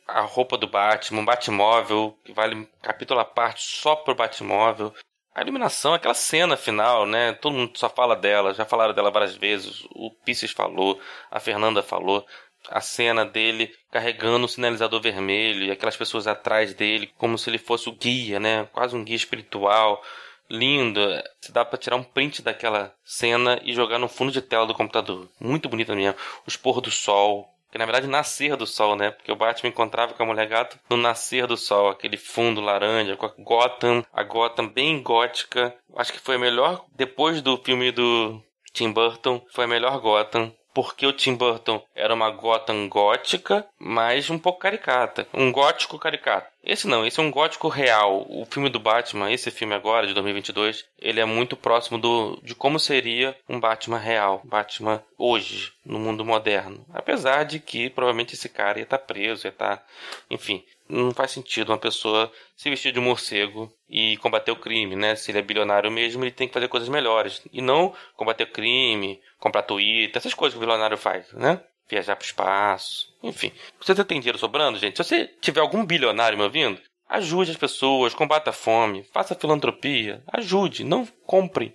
[0.07, 4.93] a roupa do Batman, o Batmóvel, que vale capítulo à parte só pro Batmóvel.
[5.35, 7.33] A iluminação, aquela cena final, né?
[7.33, 9.85] Todo mundo só fala dela, já falaram dela várias vezes.
[9.91, 12.25] O Pisces falou, a Fernanda falou
[12.69, 17.57] a cena dele carregando o sinalizador vermelho e aquelas pessoas atrás dele, como se ele
[17.57, 18.67] fosse o guia, né?
[18.71, 20.01] Quase um guia espiritual.
[20.49, 21.01] Lindo.
[21.41, 24.73] Se dá para tirar um print daquela cena e jogar no fundo de tela do
[24.73, 25.27] computador.
[25.39, 26.17] Muito bonito mesmo.
[26.45, 27.53] Os pôr do sol.
[27.69, 29.11] Que na verdade nascer do sol, né?
[29.11, 33.17] Porque o Batman encontrava com a mulher gato no nascer do sol, aquele fundo laranja,
[33.17, 35.75] com a Gotham, a Gotham bem gótica.
[35.97, 40.53] Acho que foi a melhor, depois do filme do Tim Burton, foi a melhor Gotham
[40.77, 45.27] porque o Tim Burton era uma Gotham gótica, mas um pouco caricata.
[45.33, 46.51] Um gótico caricato.
[46.69, 48.27] Esse não, esse é um gótico real.
[48.29, 52.53] O filme do Batman, esse filme agora, de 2022, ele é muito próximo do, de
[52.53, 54.41] como seria um Batman real.
[54.43, 56.85] Batman hoje, no mundo moderno.
[56.93, 59.77] Apesar de que provavelmente esse cara ia estar tá preso, ia estar.
[59.77, 59.85] Tá,
[60.29, 65.15] enfim, não faz sentido uma pessoa se vestir de morcego e combater o crime, né?
[65.15, 67.41] Se ele é bilionário mesmo, ele tem que fazer coisas melhores.
[67.53, 71.61] E não combater o crime, comprar Twitter, essas coisas que o bilionário faz, né?
[71.89, 73.51] Viajar para o espaço, enfim.
[73.79, 74.97] Você tem dinheiro sobrando, gente?
[74.97, 80.21] Se você tiver algum bilionário me ouvindo, ajude as pessoas, combata a fome, faça filantropia,
[80.33, 81.73] ajude, não compre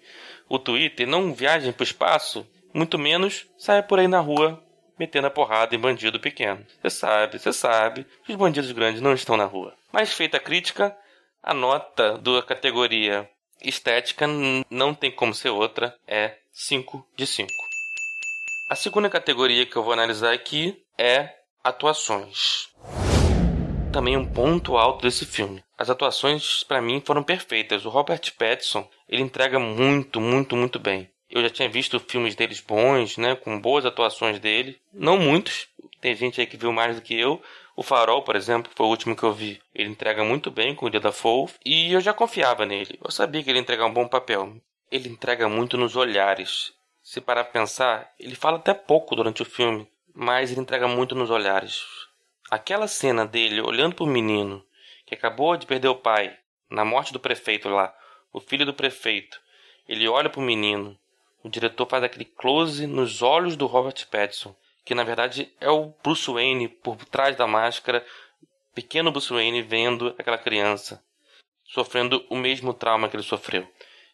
[0.48, 4.62] o Twitter, não viajem para o espaço, muito menos saia por aí na rua
[4.98, 6.64] metendo a porrada em bandido pequeno.
[6.80, 9.74] Você sabe, você sabe os bandidos grandes não estão na rua.
[9.90, 10.96] Mas feita a crítica,
[11.42, 13.28] a nota da categoria
[13.60, 14.26] estética
[14.70, 17.50] não tem como ser outra, é 5 de 5.
[18.72, 21.28] A segunda categoria que eu vou analisar aqui é
[21.62, 22.70] atuações.
[23.92, 25.62] Também um ponto alto desse filme.
[25.76, 27.84] As atuações para mim foram perfeitas.
[27.84, 31.10] O Robert Pattinson, ele entrega muito, muito, muito bem.
[31.28, 35.68] Eu já tinha visto filmes deles bons, né, com boas atuações dele, não muitos.
[36.00, 37.42] Tem gente aí que viu mais do que eu.
[37.76, 39.60] O Farol, por exemplo, foi o último que eu vi.
[39.74, 42.98] Ele entrega muito bem com o da Dafoe e eu já confiava nele.
[43.04, 44.56] Eu sabia que ele ia entregar um bom papel.
[44.90, 46.72] Ele entrega muito nos olhares.
[47.02, 51.14] Se parar pra pensar, ele fala até pouco durante o filme, mas ele entrega muito
[51.14, 51.82] nos olhares.
[52.50, 54.64] Aquela cena dele olhando pro menino
[55.06, 56.36] que acabou de perder o pai
[56.70, 57.94] na morte do prefeito lá,
[58.32, 59.40] o filho do prefeito.
[59.88, 60.98] Ele olha pro menino.
[61.42, 65.92] O diretor faz aquele close nos olhos do Robert Pattinson, que na verdade é o
[66.02, 68.06] Bruce Wayne por trás da máscara,
[68.74, 71.02] pequeno Bruce Wayne vendo aquela criança
[71.72, 73.66] sofrendo o mesmo trauma que ele sofreu.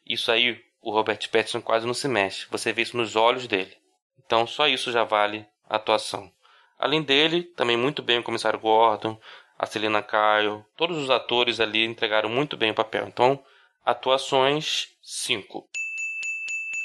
[0.07, 2.47] Isso aí, o Robert Pattinson quase não se mexe.
[2.51, 3.77] Você vê isso nos olhos dele.
[4.25, 6.31] Então, só isso já vale a atuação.
[6.79, 9.19] Além dele, também muito bem o comissário Gordon,
[9.59, 13.09] a Selina Kyle, todos os atores ali entregaram muito bem o papel.
[13.09, 13.43] Então,
[13.85, 15.67] atuações 5.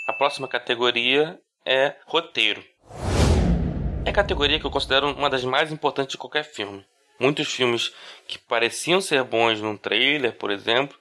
[0.07, 2.63] A próxima categoria é roteiro.
[4.05, 6.85] É a categoria que eu considero uma das mais importantes de qualquer filme.
[7.19, 7.93] Muitos filmes
[8.27, 10.97] que pareciam ser bons num trailer, por exemplo,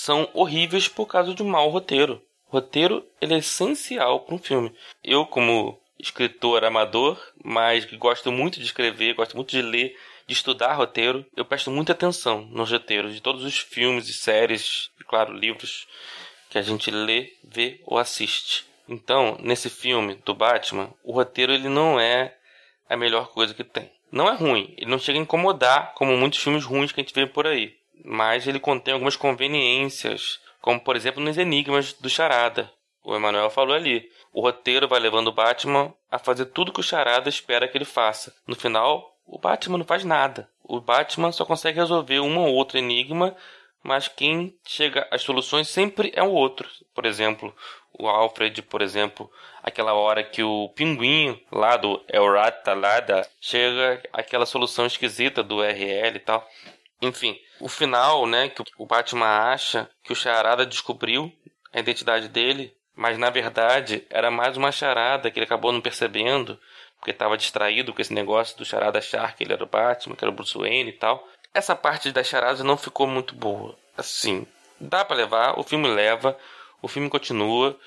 [0.00, 2.22] são horríveis por causa de um mau roteiro.
[2.48, 4.74] O roteiro ele é essencial para um filme.
[5.04, 9.94] Eu, como escritor amador, mas que gosto muito de escrever, gosto muito de ler,
[10.26, 14.90] de estudar roteiro, eu presto muita atenção nos roteiros de todos os filmes e séries,
[14.98, 15.86] e claro, livros
[16.48, 18.64] que a gente lê, vê ou assiste.
[18.88, 22.34] Então, nesse filme do Batman, o roteiro ele não é
[22.88, 23.90] a melhor coisa que tem.
[24.10, 27.14] Não é ruim, ele não chega a incomodar como muitos filmes ruins que a gente
[27.14, 32.70] vê por aí, mas ele contém algumas conveniências, como por exemplo nos Enigmas do Charada.
[33.02, 34.08] O Emanuel falou ali.
[34.32, 37.84] O roteiro vai levando o Batman a fazer tudo que o Charada espera que ele
[37.84, 38.34] faça.
[38.46, 40.48] No final, o Batman não faz nada.
[40.62, 43.34] O Batman só consegue resolver um ou outro enigma
[43.82, 46.68] mas quem chega às soluções sempre é o outro.
[46.94, 47.54] Por exemplo,
[47.92, 49.30] o Alfred, por exemplo,
[49.62, 56.16] aquela hora que o pinguim lá do Elrata Lada chega aquela solução esquisita do RL
[56.16, 56.46] e tal.
[57.02, 61.32] Enfim, o final, né, que o Batman acha que o Charada descobriu
[61.72, 66.60] a identidade dele, mas na verdade era mais uma charada que ele acabou não percebendo,
[66.98, 70.22] porque estava distraído com esse negócio do Charada achar que ele era o Batman, que
[70.22, 71.26] era o Bruce Wayne e tal.
[71.54, 73.76] Essa parte das charadas não ficou muito boa.
[73.96, 74.46] Assim,
[74.78, 76.36] dá para levar, o filme leva,
[76.82, 77.78] o filme continua,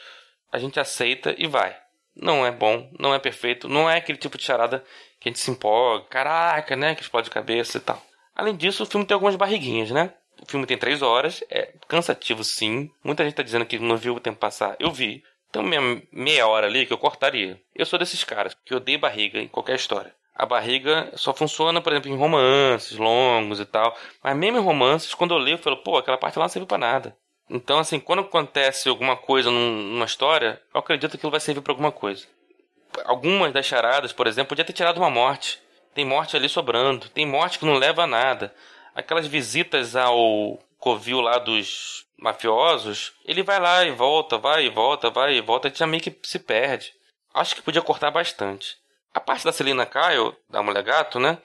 [0.51, 1.77] a gente aceita e vai.
[2.15, 4.83] Não é bom, não é perfeito, não é aquele tipo de charada
[5.19, 8.01] que a gente se empolga, caraca, né, que explode cabeça e tal.
[8.35, 10.13] Além disso, o filme tem algumas barriguinhas, né?
[10.41, 12.89] O filme tem três horas, é cansativo sim.
[13.03, 14.75] Muita gente tá dizendo que não viu o tempo passar.
[14.79, 15.23] Eu vi.
[15.49, 17.61] Então, meia, meia hora ali que eu cortaria.
[17.75, 21.93] Eu sou desses caras que odeio barriga em qualquer história a barriga só funciona, por
[21.93, 23.95] exemplo, em romances longos e tal.
[24.23, 26.67] Mas mesmo em romances, quando eu leio, eu falo, pô, aquela parte lá não serviu
[26.67, 27.15] pra nada.
[27.49, 31.73] Então, assim, quando acontece alguma coisa numa história, eu acredito que aquilo vai servir para
[31.73, 32.25] alguma coisa.
[33.05, 35.61] Algumas das charadas, por exemplo, podia ter tirado uma morte.
[35.93, 37.09] Tem morte ali sobrando.
[37.09, 38.53] Tem morte que não leva a nada.
[38.95, 45.09] Aquelas visitas ao covil lá dos mafiosos, ele vai lá e volta, vai e volta,
[45.09, 46.93] vai e volta, a já meio que se perde.
[47.33, 48.77] Acho que podia cortar bastante.
[49.13, 51.37] A parte da Celina Kyle, da Mulher Gato, né?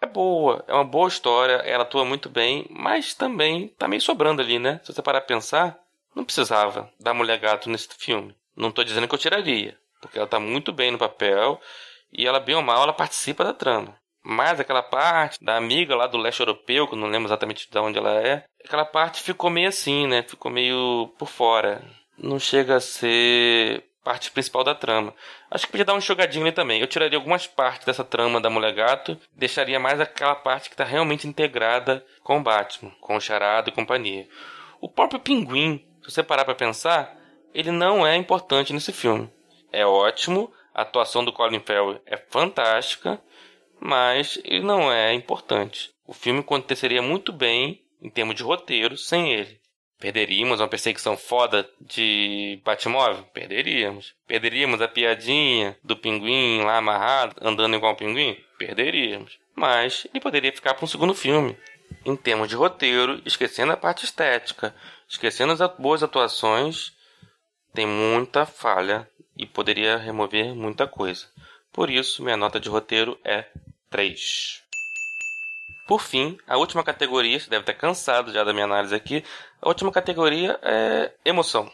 [0.00, 4.42] É boa, é uma boa história, ela atua muito bem, mas também tá meio sobrando
[4.42, 4.80] ali, né?
[4.84, 5.78] Se você parar pra pensar,
[6.14, 8.36] não precisava da Mulher Gato nesse filme.
[8.54, 11.60] Não tô dizendo que eu tiraria, porque ela tá muito bem no papel
[12.12, 13.96] e ela, bem ou mal, ela participa da trama.
[14.24, 17.78] Mas aquela parte da amiga lá do leste europeu, que eu não lembro exatamente de
[17.78, 20.22] onde ela é, aquela parte ficou meio assim, né?
[20.22, 21.84] Ficou meio por fora.
[22.18, 25.12] Não chega a ser parte principal da trama.
[25.50, 26.80] Acho que podia dar um jogadinho ali também.
[26.80, 30.84] Eu tiraria algumas partes dessa trama da Mulher Gato, deixaria mais aquela parte que está
[30.84, 34.28] realmente integrada com o Batman, com o Charada e companhia.
[34.80, 37.16] O próprio Pinguim, se você parar para pensar,
[37.52, 39.28] ele não é importante nesse filme.
[39.72, 43.18] É ótimo, a atuação do Colin Farrell é fantástica,
[43.80, 45.90] mas ele não é importante.
[46.06, 49.58] O filme aconteceria muito bem em termos de roteiro sem ele.
[49.98, 53.24] Perderíamos uma perseguição foda de Batmóvel?
[53.32, 54.14] Perderíamos.
[54.26, 58.36] Perderíamos a piadinha do pinguim lá amarrado, andando igual um pinguim?
[58.58, 59.38] Perderíamos.
[59.54, 61.56] Mas ele poderia ficar para um segundo filme.
[62.04, 64.74] Em termos de roteiro, esquecendo a parte estética,
[65.08, 66.92] esquecendo as boas atuações,
[67.76, 71.26] tem muita falha e poderia remover muita coisa.
[71.70, 73.44] Por isso, minha nota de roteiro é
[73.90, 74.62] 3.
[75.86, 79.22] Por fim, a última categoria, você deve estar cansado já da minha análise aqui,
[79.60, 81.70] a última categoria é emoção.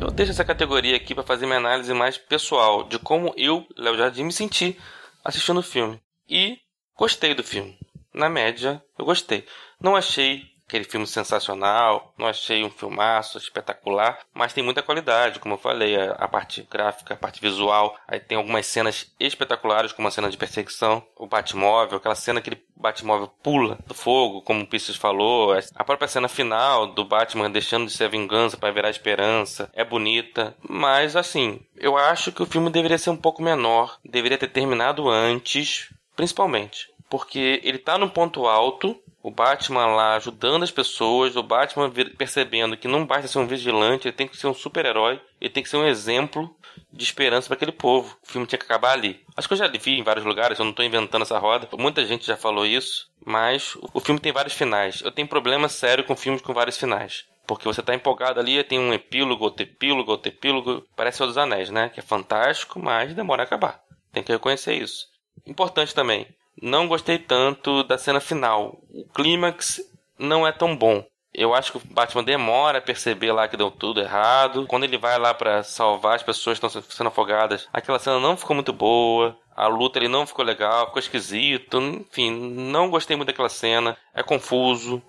[0.00, 3.96] Eu deixo essa categoria aqui para fazer minha análise mais pessoal de como eu, Léo
[3.96, 4.76] Jardim, me senti
[5.24, 6.02] assistindo o filme.
[6.28, 6.58] E
[6.98, 7.78] gostei do filme.
[8.12, 9.46] Na média, eu gostei.
[9.80, 15.54] Não achei aquele filme sensacional, não achei um filmaço espetacular, mas tem muita qualidade, como
[15.54, 20.08] eu falei, a, a, parte gráfica, a parte visual, aí tem algumas cenas espetaculares, como
[20.08, 24.62] a cena de perseguição, o Batmóvel, aquela cena que ele Batmóvel pula do fogo, como
[24.62, 28.72] o Pisces falou, a própria cena final do Batman deixando de ser a vingança para
[28.72, 33.16] virar a esperança, é bonita, mas assim, eu acho que o filme deveria ser um
[33.16, 39.86] pouco menor, deveria ter terminado antes, principalmente porque ele tá num ponto alto, o Batman
[39.86, 44.28] lá ajudando as pessoas, o Batman percebendo que não basta ser um vigilante, ele tem
[44.28, 46.54] que ser um super-herói, ele tem que ser um exemplo
[46.92, 48.16] de esperança para aquele povo.
[48.22, 49.24] O filme tinha que acabar ali.
[49.36, 51.68] Acho que eu já vi em vários lugares, eu não estou inventando essa roda.
[51.78, 55.00] Muita gente já falou isso, mas o filme tem vários finais.
[55.02, 57.24] Eu tenho problema sério com filmes com vários finais.
[57.46, 60.86] Porque você tá empolgado ali, tem um epílogo, outro epílogo, outro epílogo.
[60.96, 61.88] Parece o dos Anéis, né?
[61.88, 63.82] Que é fantástico, mas demora a acabar.
[64.12, 65.06] Tem que reconhecer isso.
[65.46, 66.26] Importante também,
[66.60, 68.78] não gostei tanto da cena final.
[68.90, 69.80] O clímax
[70.18, 71.04] não é tão bom.
[71.32, 74.66] Eu acho que o Batman demora a perceber lá que deu tudo errado.
[74.68, 78.36] Quando ele vai lá para salvar as pessoas que estão sendo afogadas, aquela cena não
[78.36, 79.36] ficou muito boa.
[79.56, 81.80] A luta ele não ficou legal, ficou esquisito.
[81.80, 83.96] Enfim, não gostei muito daquela cena.
[84.14, 85.02] É confuso.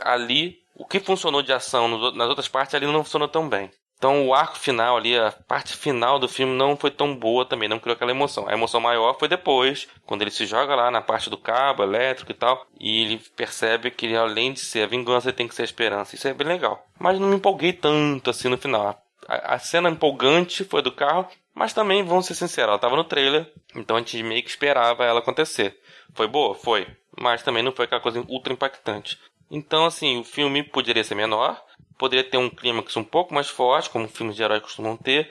[0.00, 3.70] Ali, o que funcionou de ação nas outras partes ali não funcionou tão bem.
[3.98, 7.68] Então o arco final ali, a parte final do filme não foi tão boa também,
[7.68, 8.46] não criou aquela emoção.
[8.48, 12.30] A emoção maior foi depois, quando ele se joga lá na parte do cabo elétrico
[12.30, 15.62] e tal, e ele percebe que além de ser a vingança, ele tem que ser
[15.62, 16.14] a esperança.
[16.14, 16.86] Isso é bem legal.
[16.98, 19.02] Mas não me empolguei tanto assim no final.
[19.26, 23.04] A, a cena empolgante foi do carro, mas também, vamos ser sinceros, ela estava no
[23.04, 25.80] trailer, então a gente meio que esperava ela acontecer.
[26.14, 26.54] Foi boa?
[26.54, 26.86] Foi.
[27.18, 29.18] Mas também não foi aquela coisa ultra impactante.
[29.50, 31.62] Então, assim, o filme poderia ser menor,
[31.98, 35.30] poderia ter um clímax um pouco mais forte, como filmes de herói costumam ter.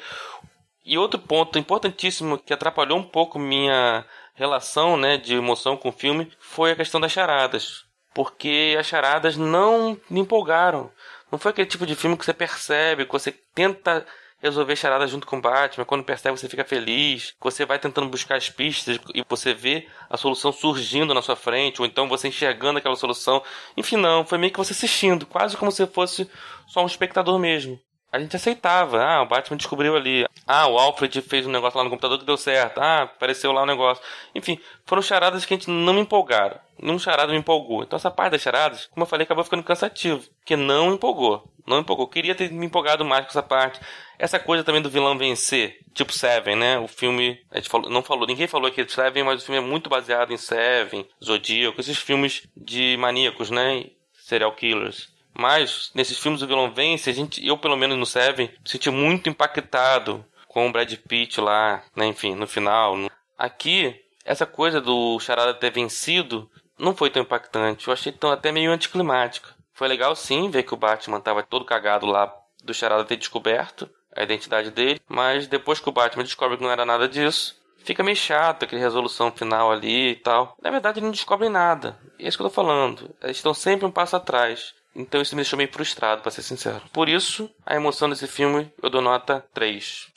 [0.84, 4.06] E outro ponto importantíssimo que atrapalhou um pouco minha
[4.36, 7.84] relação né, de emoção com o filme foi a questão das charadas.
[8.14, 10.92] Porque as charadas não me empolgaram.
[11.32, 14.06] Não foi aquele tipo de filme que você percebe, que você tenta
[14.42, 15.86] resolver charada junto com o Batman.
[15.86, 17.34] Quando percebe, você fica feliz.
[17.42, 21.82] Você vai tentando buscar as pistas e você vê a solução surgindo na sua frente,
[21.82, 23.44] ou então você enxergando aquela solução.
[23.76, 26.30] Enfim, não, foi meio que você assistindo, quase como se fosse
[26.68, 27.80] só um espectador mesmo.
[28.16, 29.04] A gente aceitava.
[29.04, 30.26] Ah, o Batman descobriu ali.
[30.48, 32.80] Ah, o Alfred fez um negócio lá no computador que deu certo.
[32.80, 34.02] Ah, apareceu lá o um negócio.
[34.34, 36.58] Enfim, foram charadas que a gente não me empolgaram.
[36.82, 37.84] Nenhum charada me empolgou.
[37.84, 40.24] Então essa parte das charadas, como eu falei, acabou ficando cansativo.
[40.40, 41.44] Porque não empolgou.
[41.68, 42.08] Não empolgou.
[42.08, 43.82] Queria ter me empolgado mais com essa parte.
[44.18, 46.80] Essa coisa também do vilão vencer, tipo Seven, né?
[46.80, 49.60] O filme, a gente falou, não falou, ninguém falou aqui de Seven, mas o filme
[49.60, 53.88] é muito baseado em Seven, Zodíaco, esses filmes de maníacos, né?
[54.14, 55.14] Serial killers.
[55.38, 58.90] Mas nesses filmes o vilão vence, a gente, eu pelo menos no Seven, me senti
[58.90, 62.06] muito impactado com o Brad Pitt lá, né?
[62.08, 62.96] Enfim, no final.
[63.38, 67.88] Aqui, essa coisa do Charada ter vencido não foi tão impactante.
[67.88, 69.50] Eu achei tão, até meio anticlimático.
[69.74, 72.34] Foi legal sim ver que o Batman tava todo cagado lá
[72.64, 76.72] do Charada ter descoberto a identidade dele, mas depois que o Batman descobre que não
[76.72, 80.56] era nada disso, fica meio chato aquele resolução final ali e tal.
[80.62, 81.98] Na verdade, eles não descobrem nada.
[82.18, 83.14] É isso que eu tô falando.
[83.22, 84.74] Eles estão sempre um passo atrás.
[84.96, 86.82] Então isso me deixou meio frustrado, para ser sincero.
[86.94, 90.08] Por isso, a emoção desse filme eu dou nota 3.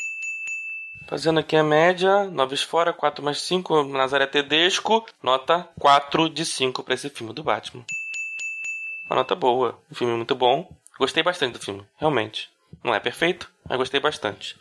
[1.09, 6.83] Fazendo aqui a média, 9 fora, 4 mais 5, Nazaré Tedesco, nota 4 de 5
[6.83, 7.85] para esse filme do Batman.
[9.07, 10.71] Uma nota boa, um filme muito bom.
[10.99, 12.51] Gostei bastante do filme, realmente.
[12.85, 14.55] Não é perfeito, mas gostei bastante.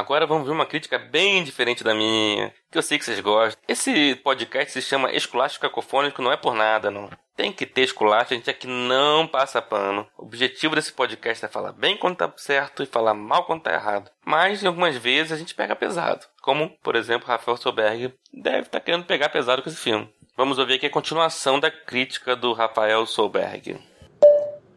[0.00, 3.62] Agora vamos ver uma crítica bem diferente da minha, que eu sei que vocês gostam.
[3.68, 7.10] Esse podcast se chama Esculacho Cacofônico, não é por nada, não.
[7.36, 10.08] Tem que ter esculacho, a gente aqui não passa pano.
[10.16, 13.74] O objetivo desse podcast é falar bem quando tá certo e falar mal quando tá
[13.74, 14.10] errado.
[14.24, 16.24] Mas, algumas vezes, a gente pega pesado.
[16.40, 20.10] Como, por exemplo, Rafael Soberg deve estar tá querendo pegar pesado com esse filme.
[20.34, 23.78] Vamos ouvir aqui a continuação da crítica do Rafael Solberg.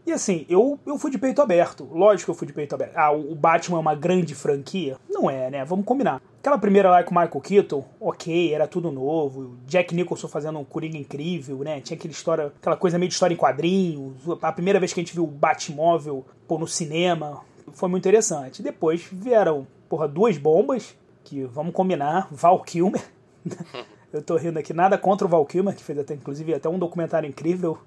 [0.06, 1.88] E assim, eu, eu fui de peito aberto.
[1.92, 2.96] Lógico que eu fui de peito aberto.
[2.96, 4.98] Ah, o Batman é uma grande franquia?
[5.10, 5.64] Não é, né?
[5.64, 6.22] Vamos combinar.
[6.40, 9.56] Aquela primeira lá com o Michael Keaton, ok, era tudo novo.
[9.66, 11.80] Jack Nicholson fazendo um Coringa incrível, né?
[11.80, 14.14] Tinha aquela história, aquela coisa meio de história em quadrinhos.
[14.42, 17.42] A primeira vez que a gente viu o Batmóvel pô, no cinema
[17.72, 18.62] foi muito interessante.
[18.62, 20.94] Depois vieram, porra, duas bombas,
[21.24, 23.04] que vamos combinar, Val Kilmer.
[24.12, 26.78] eu tô rindo aqui, nada contra o Val Kilmer, que fez até, inclusive, até um
[26.78, 27.80] documentário incrível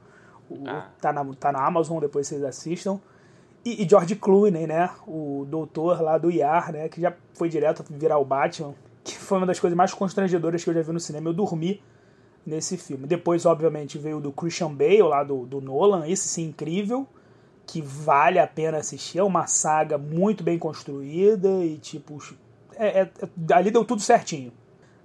[0.67, 0.89] ah.
[1.01, 3.01] Tá, na, tá na Amazon, depois vocês assistam.
[3.65, 4.91] E, e, George Clooney, né?
[5.07, 6.89] O doutor lá do IAR, né?
[6.89, 8.75] Que já foi direto virar o Batman.
[9.03, 11.29] Que foi uma das coisas mais constrangedoras que eu já vi no cinema.
[11.29, 11.83] Eu dormi
[12.47, 13.07] nesse filme.
[13.07, 16.07] Depois, obviamente, veio do Christian Bale, lá do, do Nolan.
[16.07, 17.07] Esse sim, incrível.
[17.67, 19.19] Que vale a pena assistir.
[19.19, 22.19] É uma saga muito bem construída e, tipo...
[22.77, 23.11] É, é,
[23.53, 24.53] ali deu tudo certinho.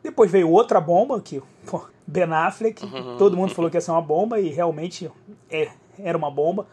[0.04, 2.82] Depois veio outra bomba, que pô, Ben Affleck,
[3.18, 5.10] todo mundo falou que ia ser uma bomba e realmente
[5.52, 6.68] é, era uma bomba.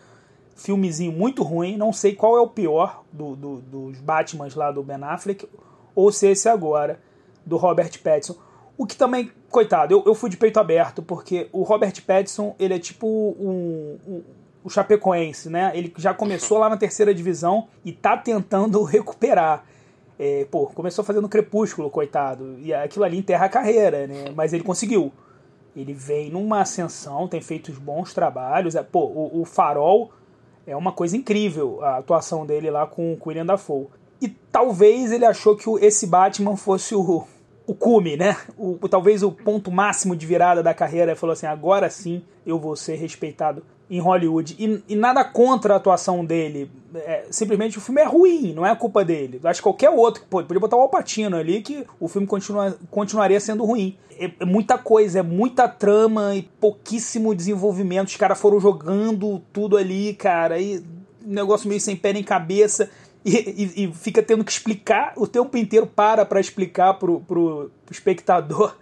[0.56, 4.82] Filmezinho muito ruim, não sei qual é o pior do, do, dos Batmans lá do
[4.82, 5.48] Ben Affleck,
[5.94, 7.00] ou se esse agora,
[7.46, 8.36] do Robert Pattinson.
[8.76, 12.74] O que também, coitado, eu, eu fui de peito aberto, porque o Robert Pattinson, ele
[12.74, 14.22] é tipo um, um
[14.62, 15.72] o Chapecoense, né?
[15.74, 19.64] Ele já começou lá na terceira divisão e tá tentando recuperar.
[20.18, 24.32] É, pô, começou fazendo Crepúsculo, coitado, e aquilo ali enterra a carreira, né?
[24.34, 25.12] Mas ele conseguiu.
[25.78, 28.74] Ele vem numa ascensão, tem feito bons trabalhos.
[28.74, 30.10] É, pô, o, o Farol
[30.66, 33.86] é uma coisa incrível a atuação dele lá com o William Dafoe.
[34.20, 37.24] E talvez ele achou que esse Batman fosse o,
[37.64, 38.36] o cume, né?
[38.58, 41.12] O, talvez o ponto máximo de virada da carreira.
[41.12, 44.56] Ele falou assim: agora sim eu vou ser respeitado em Hollywood.
[44.58, 46.70] E, e nada contra a atuação dele.
[46.94, 49.40] É, simplesmente o filme é ruim, não é culpa dele.
[49.44, 53.38] Acho que qualquer outro, pô, podia botar o Alpatino ali que o filme continua, continuaria
[53.38, 53.96] sendo ruim.
[54.18, 58.08] É, é, muita coisa, é muita trama e pouquíssimo desenvolvimento.
[58.08, 60.82] Os caras foram jogando tudo ali, cara, e
[61.22, 62.90] negócio meio sem pé nem cabeça.
[63.24, 67.70] E, e, e, fica tendo que explicar o tempo inteiro para para explicar pro, pro
[67.90, 68.74] espectador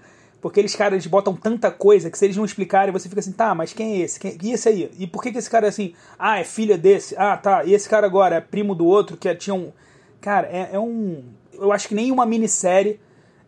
[0.47, 3.53] porque eles caras botam tanta coisa que se eles não explicarem, você fica assim, tá,
[3.53, 4.21] mas quem é esse?
[4.21, 4.39] Quem...
[4.41, 4.89] E esse aí?
[4.97, 5.93] E por que, que esse cara é assim?
[6.17, 7.17] Ah, é filha desse?
[7.19, 7.65] Ah, tá.
[7.65, 9.73] E esse cara agora é primo do outro que tinha um.
[10.21, 11.25] Cara, é, é um.
[11.53, 13.01] Eu acho que nenhuma minissérie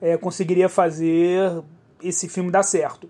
[0.03, 1.63] é, conseguiria fazer
[2.03, 3.09] esse filme dar certo.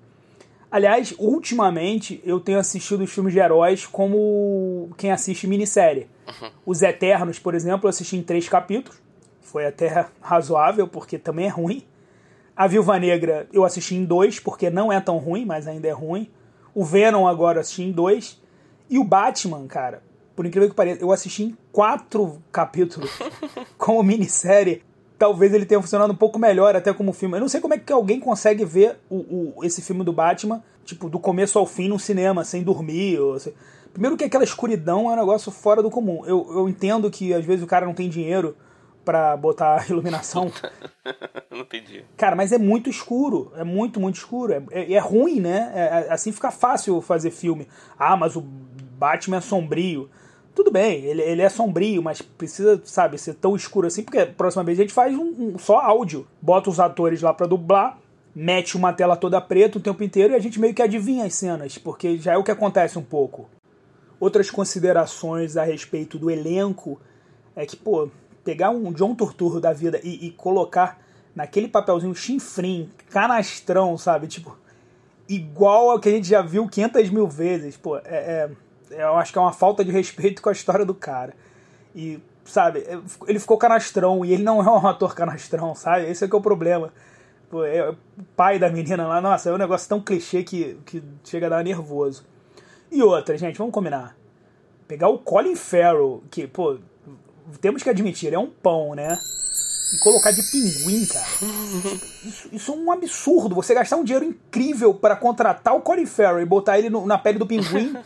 [0.70, 6.08] Aliás, ultimamente eu tenho assistido os filmes de heróis como quem assiste minissérie.
[6.26, 6.50] Uhum.
[6.66, 9.00] Os Eternos, por exemplo, eu assisti em três capítulos.
[9.40, 11.86] Foi até razoável, porque também é ruim.
[12.58, 15.92] A Viúva Negra eu assisti em dois, porque não é tão ruim, mas ainda é
[15.92, 16.28] ruim.
[16.74, 18.42] O Venom agora eu assisti em dois.
[18.90, 20.02] E o Batman, cara,
[20.34, 23.16] por incrível que pareça, eu assisti em quatro capítulos
[23.78, 24.82] como minissérie.
[25.16, 27.36] Talvez ele tenha funcionado um pouco melhor até como filme.
[27.36, 30.60] Eu não sei como é que alguém consegue ver o, o esse filme do Batman,
[30.84, 33.20] tipo, do começo ao fim no cinema, sem dormir.
[33.20, 33.36] Ou.
[33.92, 36.26] Primeiro que aquela escuridão é um negócio fora do comum.
[36.26, 38.56] Eu, eu entendo que às vezes o cara não tem dinheiro
[39.08, 40.52] para botar iluminação.
[41.50, 42.04] não entendi.
[42.14, 43.50] Cara, mas é muito escuro.
[43.56, 44.52] É muito, muito escuro.
[44.52, 45.72] É, é, é ruim, né?
[45.74, 47.66] É, é, assim fica fácil fazer filme.
[47.98, 50.10] Ah, mas o Batman é sombrio.
[50.54, 54.26] Tudo bem, ele, ele é sombrio, mas precisa, sabe, ser tão escuro assim, porque a
[54.26, 56.26] próxima vez a gente faz um, um só áudio.
[56.42, 57.98] Bota os atores lá para dublar,
[58.34, 61.32] mete uma tela toda preta o tempo inteiro e a gente meio que adivinha as
[61.32, 63.48] cenas, porque já é o que acontece um pouco.
[64.20, 67.00] Outras considerações a respeito do elenco
[67.56, 68.10] é que, pô,
[68.48, 70.98] pegar um John Turturro da vida e, e colocar
[71.34, 74.26] naquele papelzinho chinfrim, canastrão, sabe?
[74.26, 74.56] Tipo,
[75.28, 77.76] igual ao que a gente já viu 500 mil vezes.
[77.76, 78.50] Pô, é, é,
[78.90, 81.34] eu acho que é uma falta de respeito com a história do cara.
[81.94, 86.08] E, sabe, é, ele ficou canastrão e ele não é um ator canastrão, sabe?
[86.08, 86.90] Esse é que é o problema.
[87.50, 87.94] Pô, é,
[88.34, 91.62] pai da menina lá, nossa, é um negócio tão clichê que, que chega a dar
[91.62, 92.24] nervoso.
[92.90, 94.16] E outra, gente, vamos combinar.
[94.86, 96.78] Pegar o Colin Farrell, que, pô,
[97.60, 99.18] temos que admitir, é um pão, né?
[99.94, 101.26] E colocar de pinguim, cara.
[102.24, 103.54] Isso, isso é um absurdo.
[103.54, 107.16] Você gastar um dinheiro incrível para contratar o Colin Farrell e botar ele no, na
[107.16, 107.96] pele do pinguim.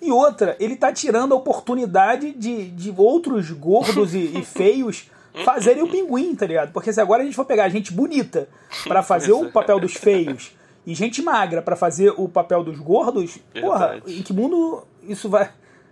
[0.00, 5.08] E outra, ele tá tirando a oportunidade de, de outros gordos e, e feios
[5.44, 6.72] fazerem o pinguim, tá ligado?
[6.72, 8.48] Porque se agora a gente for pegar gente bonita
[8.88, 10.52] para fazer o papel dos feios
[10.84, 13.60] e gente magra para fazer o papel dos gordos, Verdade.
[13.60, 15.50] porra, em que mundo isso vai.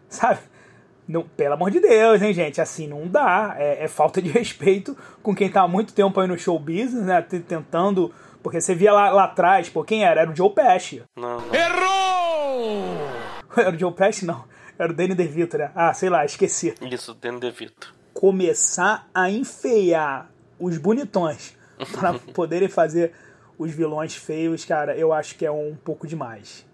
[0.09, 0.41] Sabe?
[1.07, 2.61] Não, pelo amor de Deus, hein, gente?
[2.61, 3.57] Assim não dá.
[3.59, 7.05] É, é, falta de respeito com quem tá há muito tempo aí no show business,
[7.05, 7.20] né?
[7.22, 8.12] Tentando.
[8.42, 10.22] Porque você via lá, lá atrás, pô, quem era?
[10.22, 11.03] Era o Joe Pesci.
[11.16, 11.55] Não, não.
[11.55, 12.96] Errou!
[13.57, 14.24] Era o Joe Pesci?
[14.24, 14.44] Não.
[14.78, 15.70] Era o Danny DeVito, né?
[15.74, 16.74] Ah, sei lá, esqueci.
[16.80, 17.92] Isso, Danny DeVito.
[18.14, 21.55] Começar a enfeiar os bonitões
[21.92, 23.12] para poderem fazer
[23.59, 26.64] os vilões feios, cara, eu acho que é um pouco demais.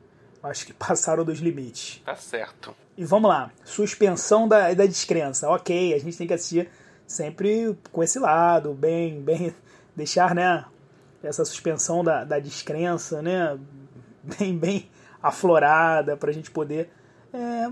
[0.46, 2.00] Acho que passaram dos limites.
[2.04, 2.74] Tá certo.
[2.96, 3.50] E vamos lá.
[3.64, 5.48] Suspensão da, da descrença.
[5.50, 6.68] Ok, a gente tem que assistir
[7.06, 9.54] sempre com esse lado, bem, bem.
[9.94, 10.64] Deixar, né?
[11.22, 13.58] Essa suspensão da, da descrença, né?
[14.40, 14.90] Bem, bem
[15.22, 16.90] aflorada pra gente poder.
[17.32, 17.70] É,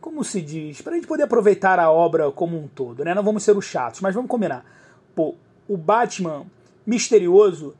[0.00, 0.80] como se diz?
[0.80, 3.12] Pra gente poder aproveitar a obra como um todo, né?
[3.14, 4.64] Não vamos ser os chatos, mas vamos combinar.
[5.12, 5.34] Pô,
[5.66, 6.46] o Batman
[6.86, 7.74] misterioso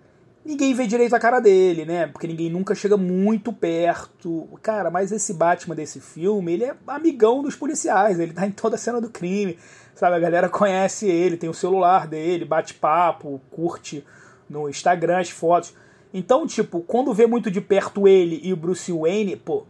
[0.49, 2.07] ninguém vê direito a cara dele, né?
[2.07, 4.49] Porque ninguém nunca chega muito perto.
[4.63, 8.77] Cara, mas esse Batman desse filme, ele é amigão dos policiais, ele tá em toda
[8.77, 9.59] a cena do crime,
[9.95, 10.17] sabe?
[10.17, 14.03] A galera conhece ele, tem o celular dele, bate papo, curte
[14.49, 15.75] no Instagram as fotos.
[16.15, 19.67] Então, tipo, quando vê muito de perto ele e o Bruce Wayne, pô,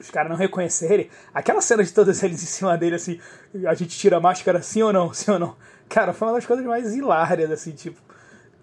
[0.00, 3.20] os caras não reconhecerem, aquela cena de todos eles em cima dele, assim,
[3.66, 5.54] a gente tira a máscara sim ou não, sim ou não.
[5.90, 8.00] Cara, foi uma das coisas mais hilárias, assim, tipo,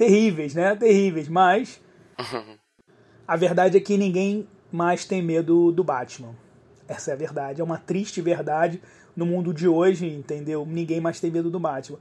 [0.04, 0.76] terríveis, né?
[0.76, 1.82] Terríveis, mas
[3.26, 6.36] a verdade é que ninguém mais tem medo do Batman.
[6.88, 8.82] Essa é a verdade, é uma triste verdade
[9.16, 10.66] no mundo de hoje, entendeu?
[10.66, 11.98] Ninguém mais tem medo do Batman.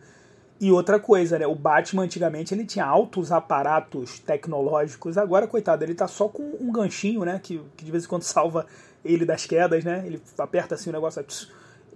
[0.60, 1.46] E outra coisa, né?
[1.46, 6.72] O Batman antigamente ele tinha altos aparatos tecnológicos, agora, coitado, ele tá só com um
[6.72, 7.40] ganchinho, né?
[7.40, 8.66] Que, que de vez em quando salva
[9.04, 10.02] ele das quedas, né?
[10.04, 11.24] Ele aperta assim o negócio.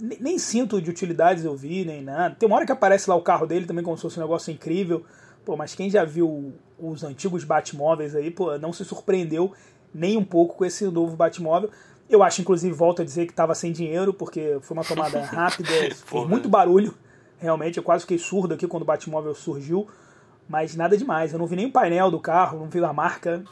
[0.00, 2.36] Nem, nem cinto de utilidades eu vi, nem nada.
[2.36, 4.52] Tem uma hora que aparece lá o carro dele também, como se fosse um negócio
[4.52, 5.04] incrível.
[5.46, 9.52] Pô, mas quem já viu os antigos Batmóveis aí, pô, não se surpreendeu
[9.94, 11.70] nem um pouco com esse novo Batmóvel.
[12.10, 15.68] Eu acho, inclusive, volto a dizer que estava sem dinheiro, porque foi uma tomada rápida,
[15.68, 16.92] fez muito barulho.
[17.38, 19.86] Realmente, eu quase fiquei surdo aqui quando o Batmóvel surgiu.
[20.48, 21.32] Mas nada demais.
[21.32, 23.44] Eu não vi nem o painel do carro, não vi a marca.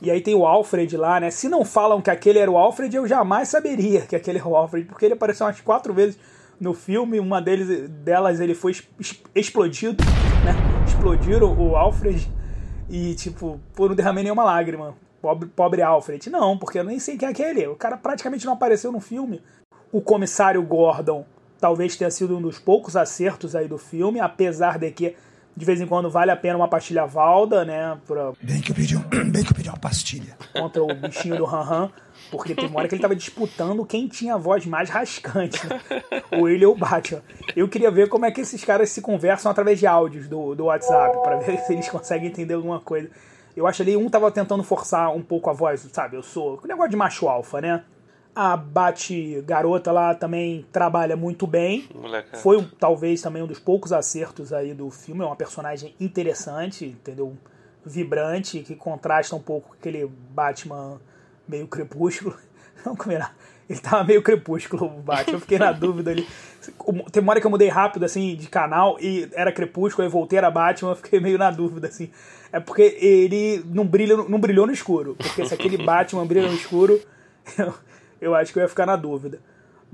[0.00, 1.30] E aí tem o Alfred lá, né?
[1.30, 4.56] Se não falam que aquele era o Alfred, eu jamais saberia que aquele era o
[4.56, 6.18] Alfred, porque ele apareceu umas quatro vezes
[6.58, 7.20] no filme.
[7.20, 8.74] Uma deles, delas ele foi
[9.34, 10.02] explodido,
[10.46, 10.54] né?
[10.86, 12.30] Explodiram o Alfred.
[12.88, 14.94] E, tipo, pô, não derramei nenhuma lágrima.
[15.20, 16.30] Pobre, pobre Alfred.
[16.30, 17.66] Não, porque eu nem sei quem é aquele.
[17.66, 19.42] O cara praticamente não apareceu no filme.
[19.90, 21.24] O comissário Gordon
[21.60, 25.16] talvez tenha sido um dos poucos acertos aí do filme, apesar de que
[25.56, 27.98] de vez em quando vale a pena uma pastilha Valda, né?
[28.06, 28.32] Pra...
[28.40, 30.36] Bem, que eu pedi um, bem que eu pedi uma pastilha.
[30.52, 31.90] Contra o bichinho do Han Han.
[32.30, 35.60] Porque tem uma hora que ele tava disputando quem tinha a voz mais rascante.
[35.66, 35.80] Né?
[36.32, 37.22] ou ele ou o Batman.
[37.54, 40.64] Eu queria ver como é que esses caras se conversam através de áudios do, do
[40.64, 43.10] WhatsApp, para ver se eles conseguem entender alguma coisa.
[43.56, 46.16] Eu acho ali um tava tentando forçar um pouco a voz, sabe?
[46.16, 46.60] Eu sou.
[46.62, 47.84] O negócio de macho alfa, né?
[48.34, 51.88] A Bate Garota lá também trabalha muito bem.
[51.94, 52.36] Moleca.
[52.36, 55.22] Foi talvez também um dos poucos acertos aí do filme.
[55.22, 57.34] É uma personagem interessante, entendeu?
[57.82, 61.00] Vibrante, que contrasta um pouco com aquele Batman
[61.48, 62.36] meio crepúsculo.
[62.84, 63.34] Não combinar.
[63.68, 65.34] Ele tava meio crepúsculo, o Batman.
[65.34, 66.26] Eu fiquei na dúvida ali.
[67.10, 70.38] Tem uma hora que eu mudei rápido, assim, de canal e era crepúsculo, aí voltei,
[70.38, 70.92] era Batman.
[70.92, 72.10] Eu fiquei meio na dúvida, assim.
[72.52, 75.16] É porque ele não, brilha, não brilhou no escuro.
[75.16, 77.00] Porque se aquele Batman brilha no escuro.
[77.56, 77.72] Eu,
[78.20, 79.38] eu acho que eu ia ficar na dúvida.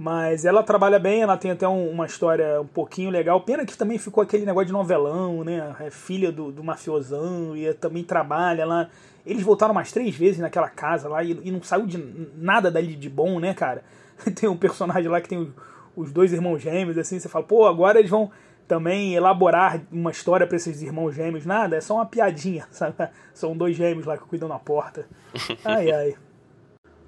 [0.02, 3.40] Mas ela trabalha bem, ela tem até um, uma história um pouquinho legal.
[3.42, 5.76] Pena que também ficou aquele negócio de novelão, né?
[5.78, 8.88] É filha do, do mafiosão e também trabalha lá.
[9.24, 12.04] Eles voltaram umas três vezes naquela casa lá e, e não saiu de
[12.36, 13.84] nada dali de bom, né, cara?
[14.34, 15.50] Tem um personagem lá que tem os,
[15.94, 18.28] os dois irmãos gêmeos, assim, você fala, pô, agora eles vão
[18.66, 21.46] também elaborar uma história para esses irmãos gêmeos.
[21.46, 22.96] Nada, é só uma piadinha, sabe?
[23.32, 25.06] São dois gêmeos lá que cuidam na porta.
[25.64, 26.14] Ai, ai.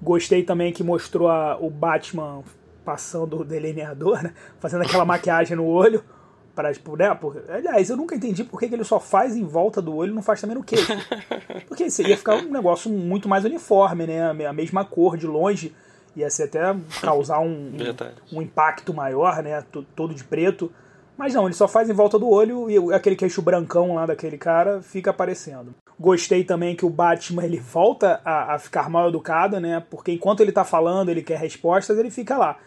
[0.01, 2.41] Gostei também que mostrou a, o Batman
[2.85, 4.33] passando o delineador, né?
[4.59, 6.03] Fazendo aquela maquiagem no olho.
[6.53, 7.13] Pra, tipo, né?
[7.13, 10.11] Por, aliás, eu nunca entendi por que, que ele só faz em volta do olho
[10.11, 10.93] e não faz também no queixo.
[11.67, 14.29] Porque isso ia ficar um negócio muito mais uniforme, né?
[14.47, 15.75] A mesma cor de longe.
[16.15, 17.73] Ia ser até causar um,
[18.31, 19.61] um, um impacto maior, né?
[19.93, 20.71] Todo de preto.
[21.17, 24.37] Mas não, ele só faz em volta do olho e aquele queixo brancão lá daquele
[24.37, 25.73] cara fica aparecendo.
[25.97, 29.83] Gostei também que o Batman ele volta a, a ficar mal educado, né?
[29.89, 32.57] Porque enquanto ele tá falando, ele quer respostas, ele fica lá.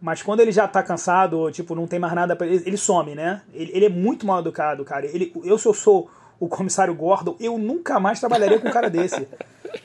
[0.00, 3.14] Mas quando ele já tá cansado, tipo, não tem mais nada para ele, ele some,
[3.14, 3.42] né?
[3.52, 5.04] Ele, ele, é muito mal educado, cara.
[5.06, 8.88] Ele, eu, se eu sou o comissário Gordon, eu nunca mais trabalharia com um cara
[8.88, 9.28] desse.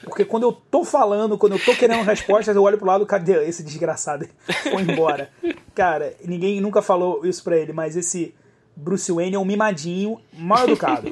[0.05, 3.45] Porque quando eu tô falando, quando eu tô querendo respostas, eu olho pro lado, cadê
[3.45, 4.27] esse desgraçado?
[4.71, 5.29] Foi embora.
[5.75, 8.33] Cara, ninguém nunca falou isso pra ele, mas esse
[8.75, 11.11] Bruce Wayne é um mimadinho mal educado.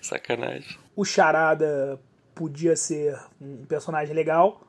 [0.00, 0.78] Sacanagem.
[0.94, 1.98] O Charada
[2.34, 4.60] podia ser um personagem legal,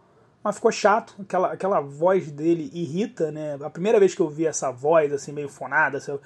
[0.44, 1.16] mas ficou chato.
[1.22, 3.58] Aquela, aquela voz dele irrita, né?
[3.62, 6.18] A primeira vez que eu vi essa voz, assim, meio fonada, assim,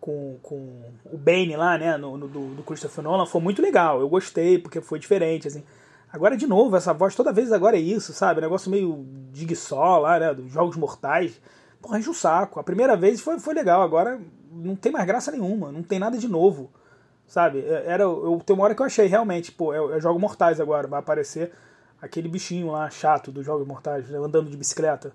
[0.00, 0.56] com, com
[1.04, 4.00] o Bane lá, né, no, no, do, do Christopher Nolan, foi muito legal.
[4.00, 5.64] Eu gostei, porque foi diferente, assim.
[6.12, 8.42] Agora, de novo, essa voz toda vez agora é isso, sabe?
[8.42, 10.34] negócio meio Jigsaw lá, né?
[10.34, 11.40] Dos Jogos Mortais.
[11.80, 12.60] Porra, enche o saco.
[12.60, 14.20] A primeira vez foi, foi legal, agora
[14.50, 16.70] não tem mais graça nenhuma, não tem nada de novo.
[17.26, 17.60] Sabe?
[17.60, 20.60] É, era, eu, tem uma hora que eu achei realmente, pô, é, é Jogos Mortais
[20.60, 21.50] agora, vai aparecer
[22.02, 25.12] aquele bichinho lá chato dos Jogos Mortais, né, andando de bicicleta.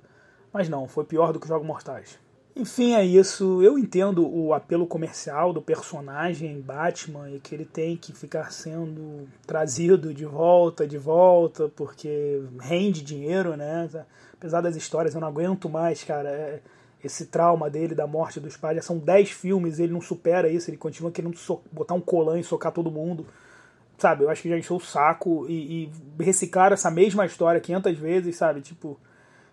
[0.51, 2.17] Mas não, foi pior do que Jogos Mortais.
[2.55, 3.61] Enfim, é isso.
[3.61, 9.27] Eu entendo o apelo comercial do personagem Batman e que ele tem que ficar sendo
[9.45, 13.87] trazido de volta, de volta, porque rende dinheiro, né?
[14.33, 16.29] Apesar das histórias, eu não aguento mais, cara.
[16.29, 16.61] É,
[17.03, 18.77] esse trauma dele da morte dos pais.
[18.77, 21.37] Já são 10 filmes, ele não supera isso, ele continua querendo
[21.71, 23.25] botar um colã e socar todo mundo.
[23.97, 25.89] Sabe, eu acho que já encheu o saco e,
[26.19, 28.61] e reciclar essa mesma história 500 vezes, sabe?
[28.61, 28.99] Tipo,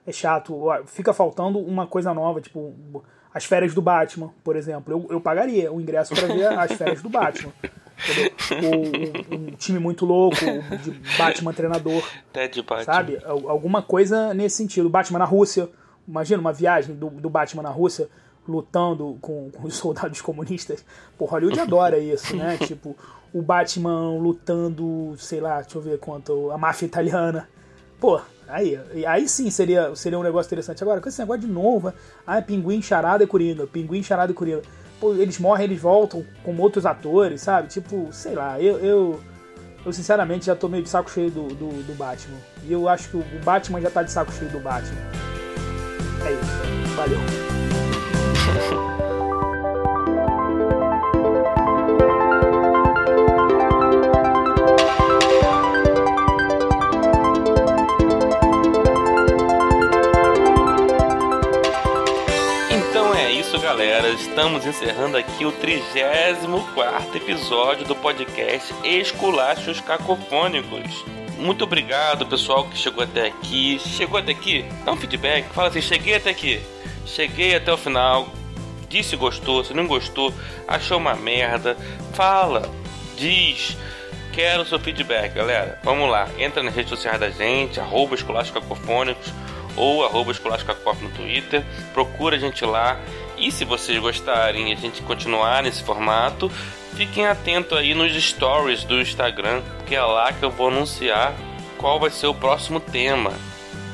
[0.07, 0.67] é chato.
[0.87, 4.93] Fica faltando uma coisa nova, tipo, as férias do Batman, por exemplo.
[4.93, 7.53] Eu, eu pagaria o ingresso para ver as férias do Batman.
[8.63, 10.37] O, um time muito louco,
[10.83, 12.07] de Batman treinador.
[12.33, 12.85] Ted Batman.
[12.85, 13.19] Sabe?
[13.25, 14.91] Alguma coisa nesse sentido.
[14.91, 15.69] Batman na Rússia.
[16.07, 18.11] Imagina uma viagem do, do Batman na Rússia
[18.47, 20.85] lutando com, com os soldados comunistas.
[21.17, 22.59] Pô, Hollywood adora isso, né?
[22.65, 22.97] tipo,
[23.35, 27.49] o Batman lutando, sei lá, deixa eu ver quanto, a máfia italiana.
[28.01, 30.83] Pô, Aí, aí sim seria, seria um negócio interessante.
[30.83, 31.93] Agora, com esse negócio de novo,
[32.27, 34.63] ah, pinguim, charada e coringa, pinguim, charada e coringa.
[35.01, 37.69] Pô, eles morrem, eles voltam com outros atores, sabe?
[37.69, 39.21] Tipo, sei lá, eu, eu,
[39.85, 42.39] eu sinceramente já tô meio de saco cheio do, do, do Batman.
[42.65, 45.01] E eu acho que o Batman já tá de saco cheio do Batman.
[46.25, 46.95] É isso.
[46.97, 47.19] Valeu.
[63.95, 64.09] Galera.
[64.09, 71.05] Estamos encerrando aqui o 34 episódio do podcast Esculachos Cacofônicos.
[71.39, 73.79] Muito obrigado, pessoal, que chegou até aqui.
[73.79, 74.65] Chegou até aqui?
[74.85, 75.49] Dá um feedback.
[75.51, 76.61] Fala assim: cheguei até aqui.
[77.07, 78.29] Cheguei até o final.
[78.89, 80.35] Disse se gostou, se não gostou,
[80.67, 81.77] achou uma merda.
[82.15, 82.69] Fala,
[83.17, 83.77] diz.
[84.33, 85.79] Quero seu feedback, galera.
[85.85, 86.29] Vamos lá.
[86.37, 89.33] Entra nas redes sociais da gente, arroba Cacofônicos
[89.77, 90.33] ou arroba
[91.01, 91.65] no Twitter.
[91.93, 92.99] Procura a gente lá.
[93.45, 96.49] E se vocês gostarem a gente continuar nesse formato,
[96.97, 101.35] fiquem atentos aí nos stories do Instagram, que é lá que eu vou anunciar
[101.77, 103.35] qual vai ser o próximo tema.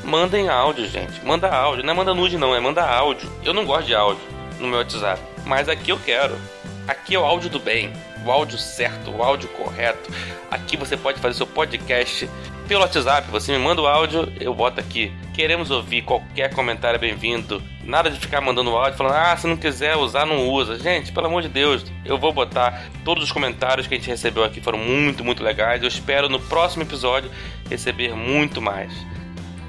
[0.05, 1.21] Mandem áudio, gente.
[1.25, 1.85] Manda áudio.
[1.85, 2.55] Não é manda nude, não.
[2.55, 3.29] É manda áudio.
[3.45, 4.23] Eu não gosto de áudio
[4.61, 5.21] no meu WhatsApp.
[5.45, 6.39] Mas aqui eu quero.
[6.87, 7.93] Aqui é o áudio do bem.
[8.25, 10.11] O áudio certo, o áudio correto.
[10.51, 12.29] Aqui você pode fazer seu podcast
[12.69, 13.29] pelo WhatsApp.
[13.31, 15.13] Você me manda o áudio, eu boto aqui.
[15.35, 17.63] Queremos ouvir qualquer comentário bem-vindo.
[17.83, 20.79] Nada de ficar mandando áudio falando, ah, se não quiser usar, não usa.
[20.79, 24.45] Gente, pelo amor de Deus, eu vou botar todos os comentários que a gente recebeu
[24.45, 25.83] aqui foram muito, muito legais.
[25.83, 27.31] Eu espero no próximo episódio
[27.69, 28.93] receber muito mais.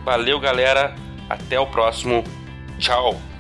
[0.04, 0.94] Valeu, galera.
[1.30, 2.24] Até o próximo.
[2.78, 3.31] Tchau.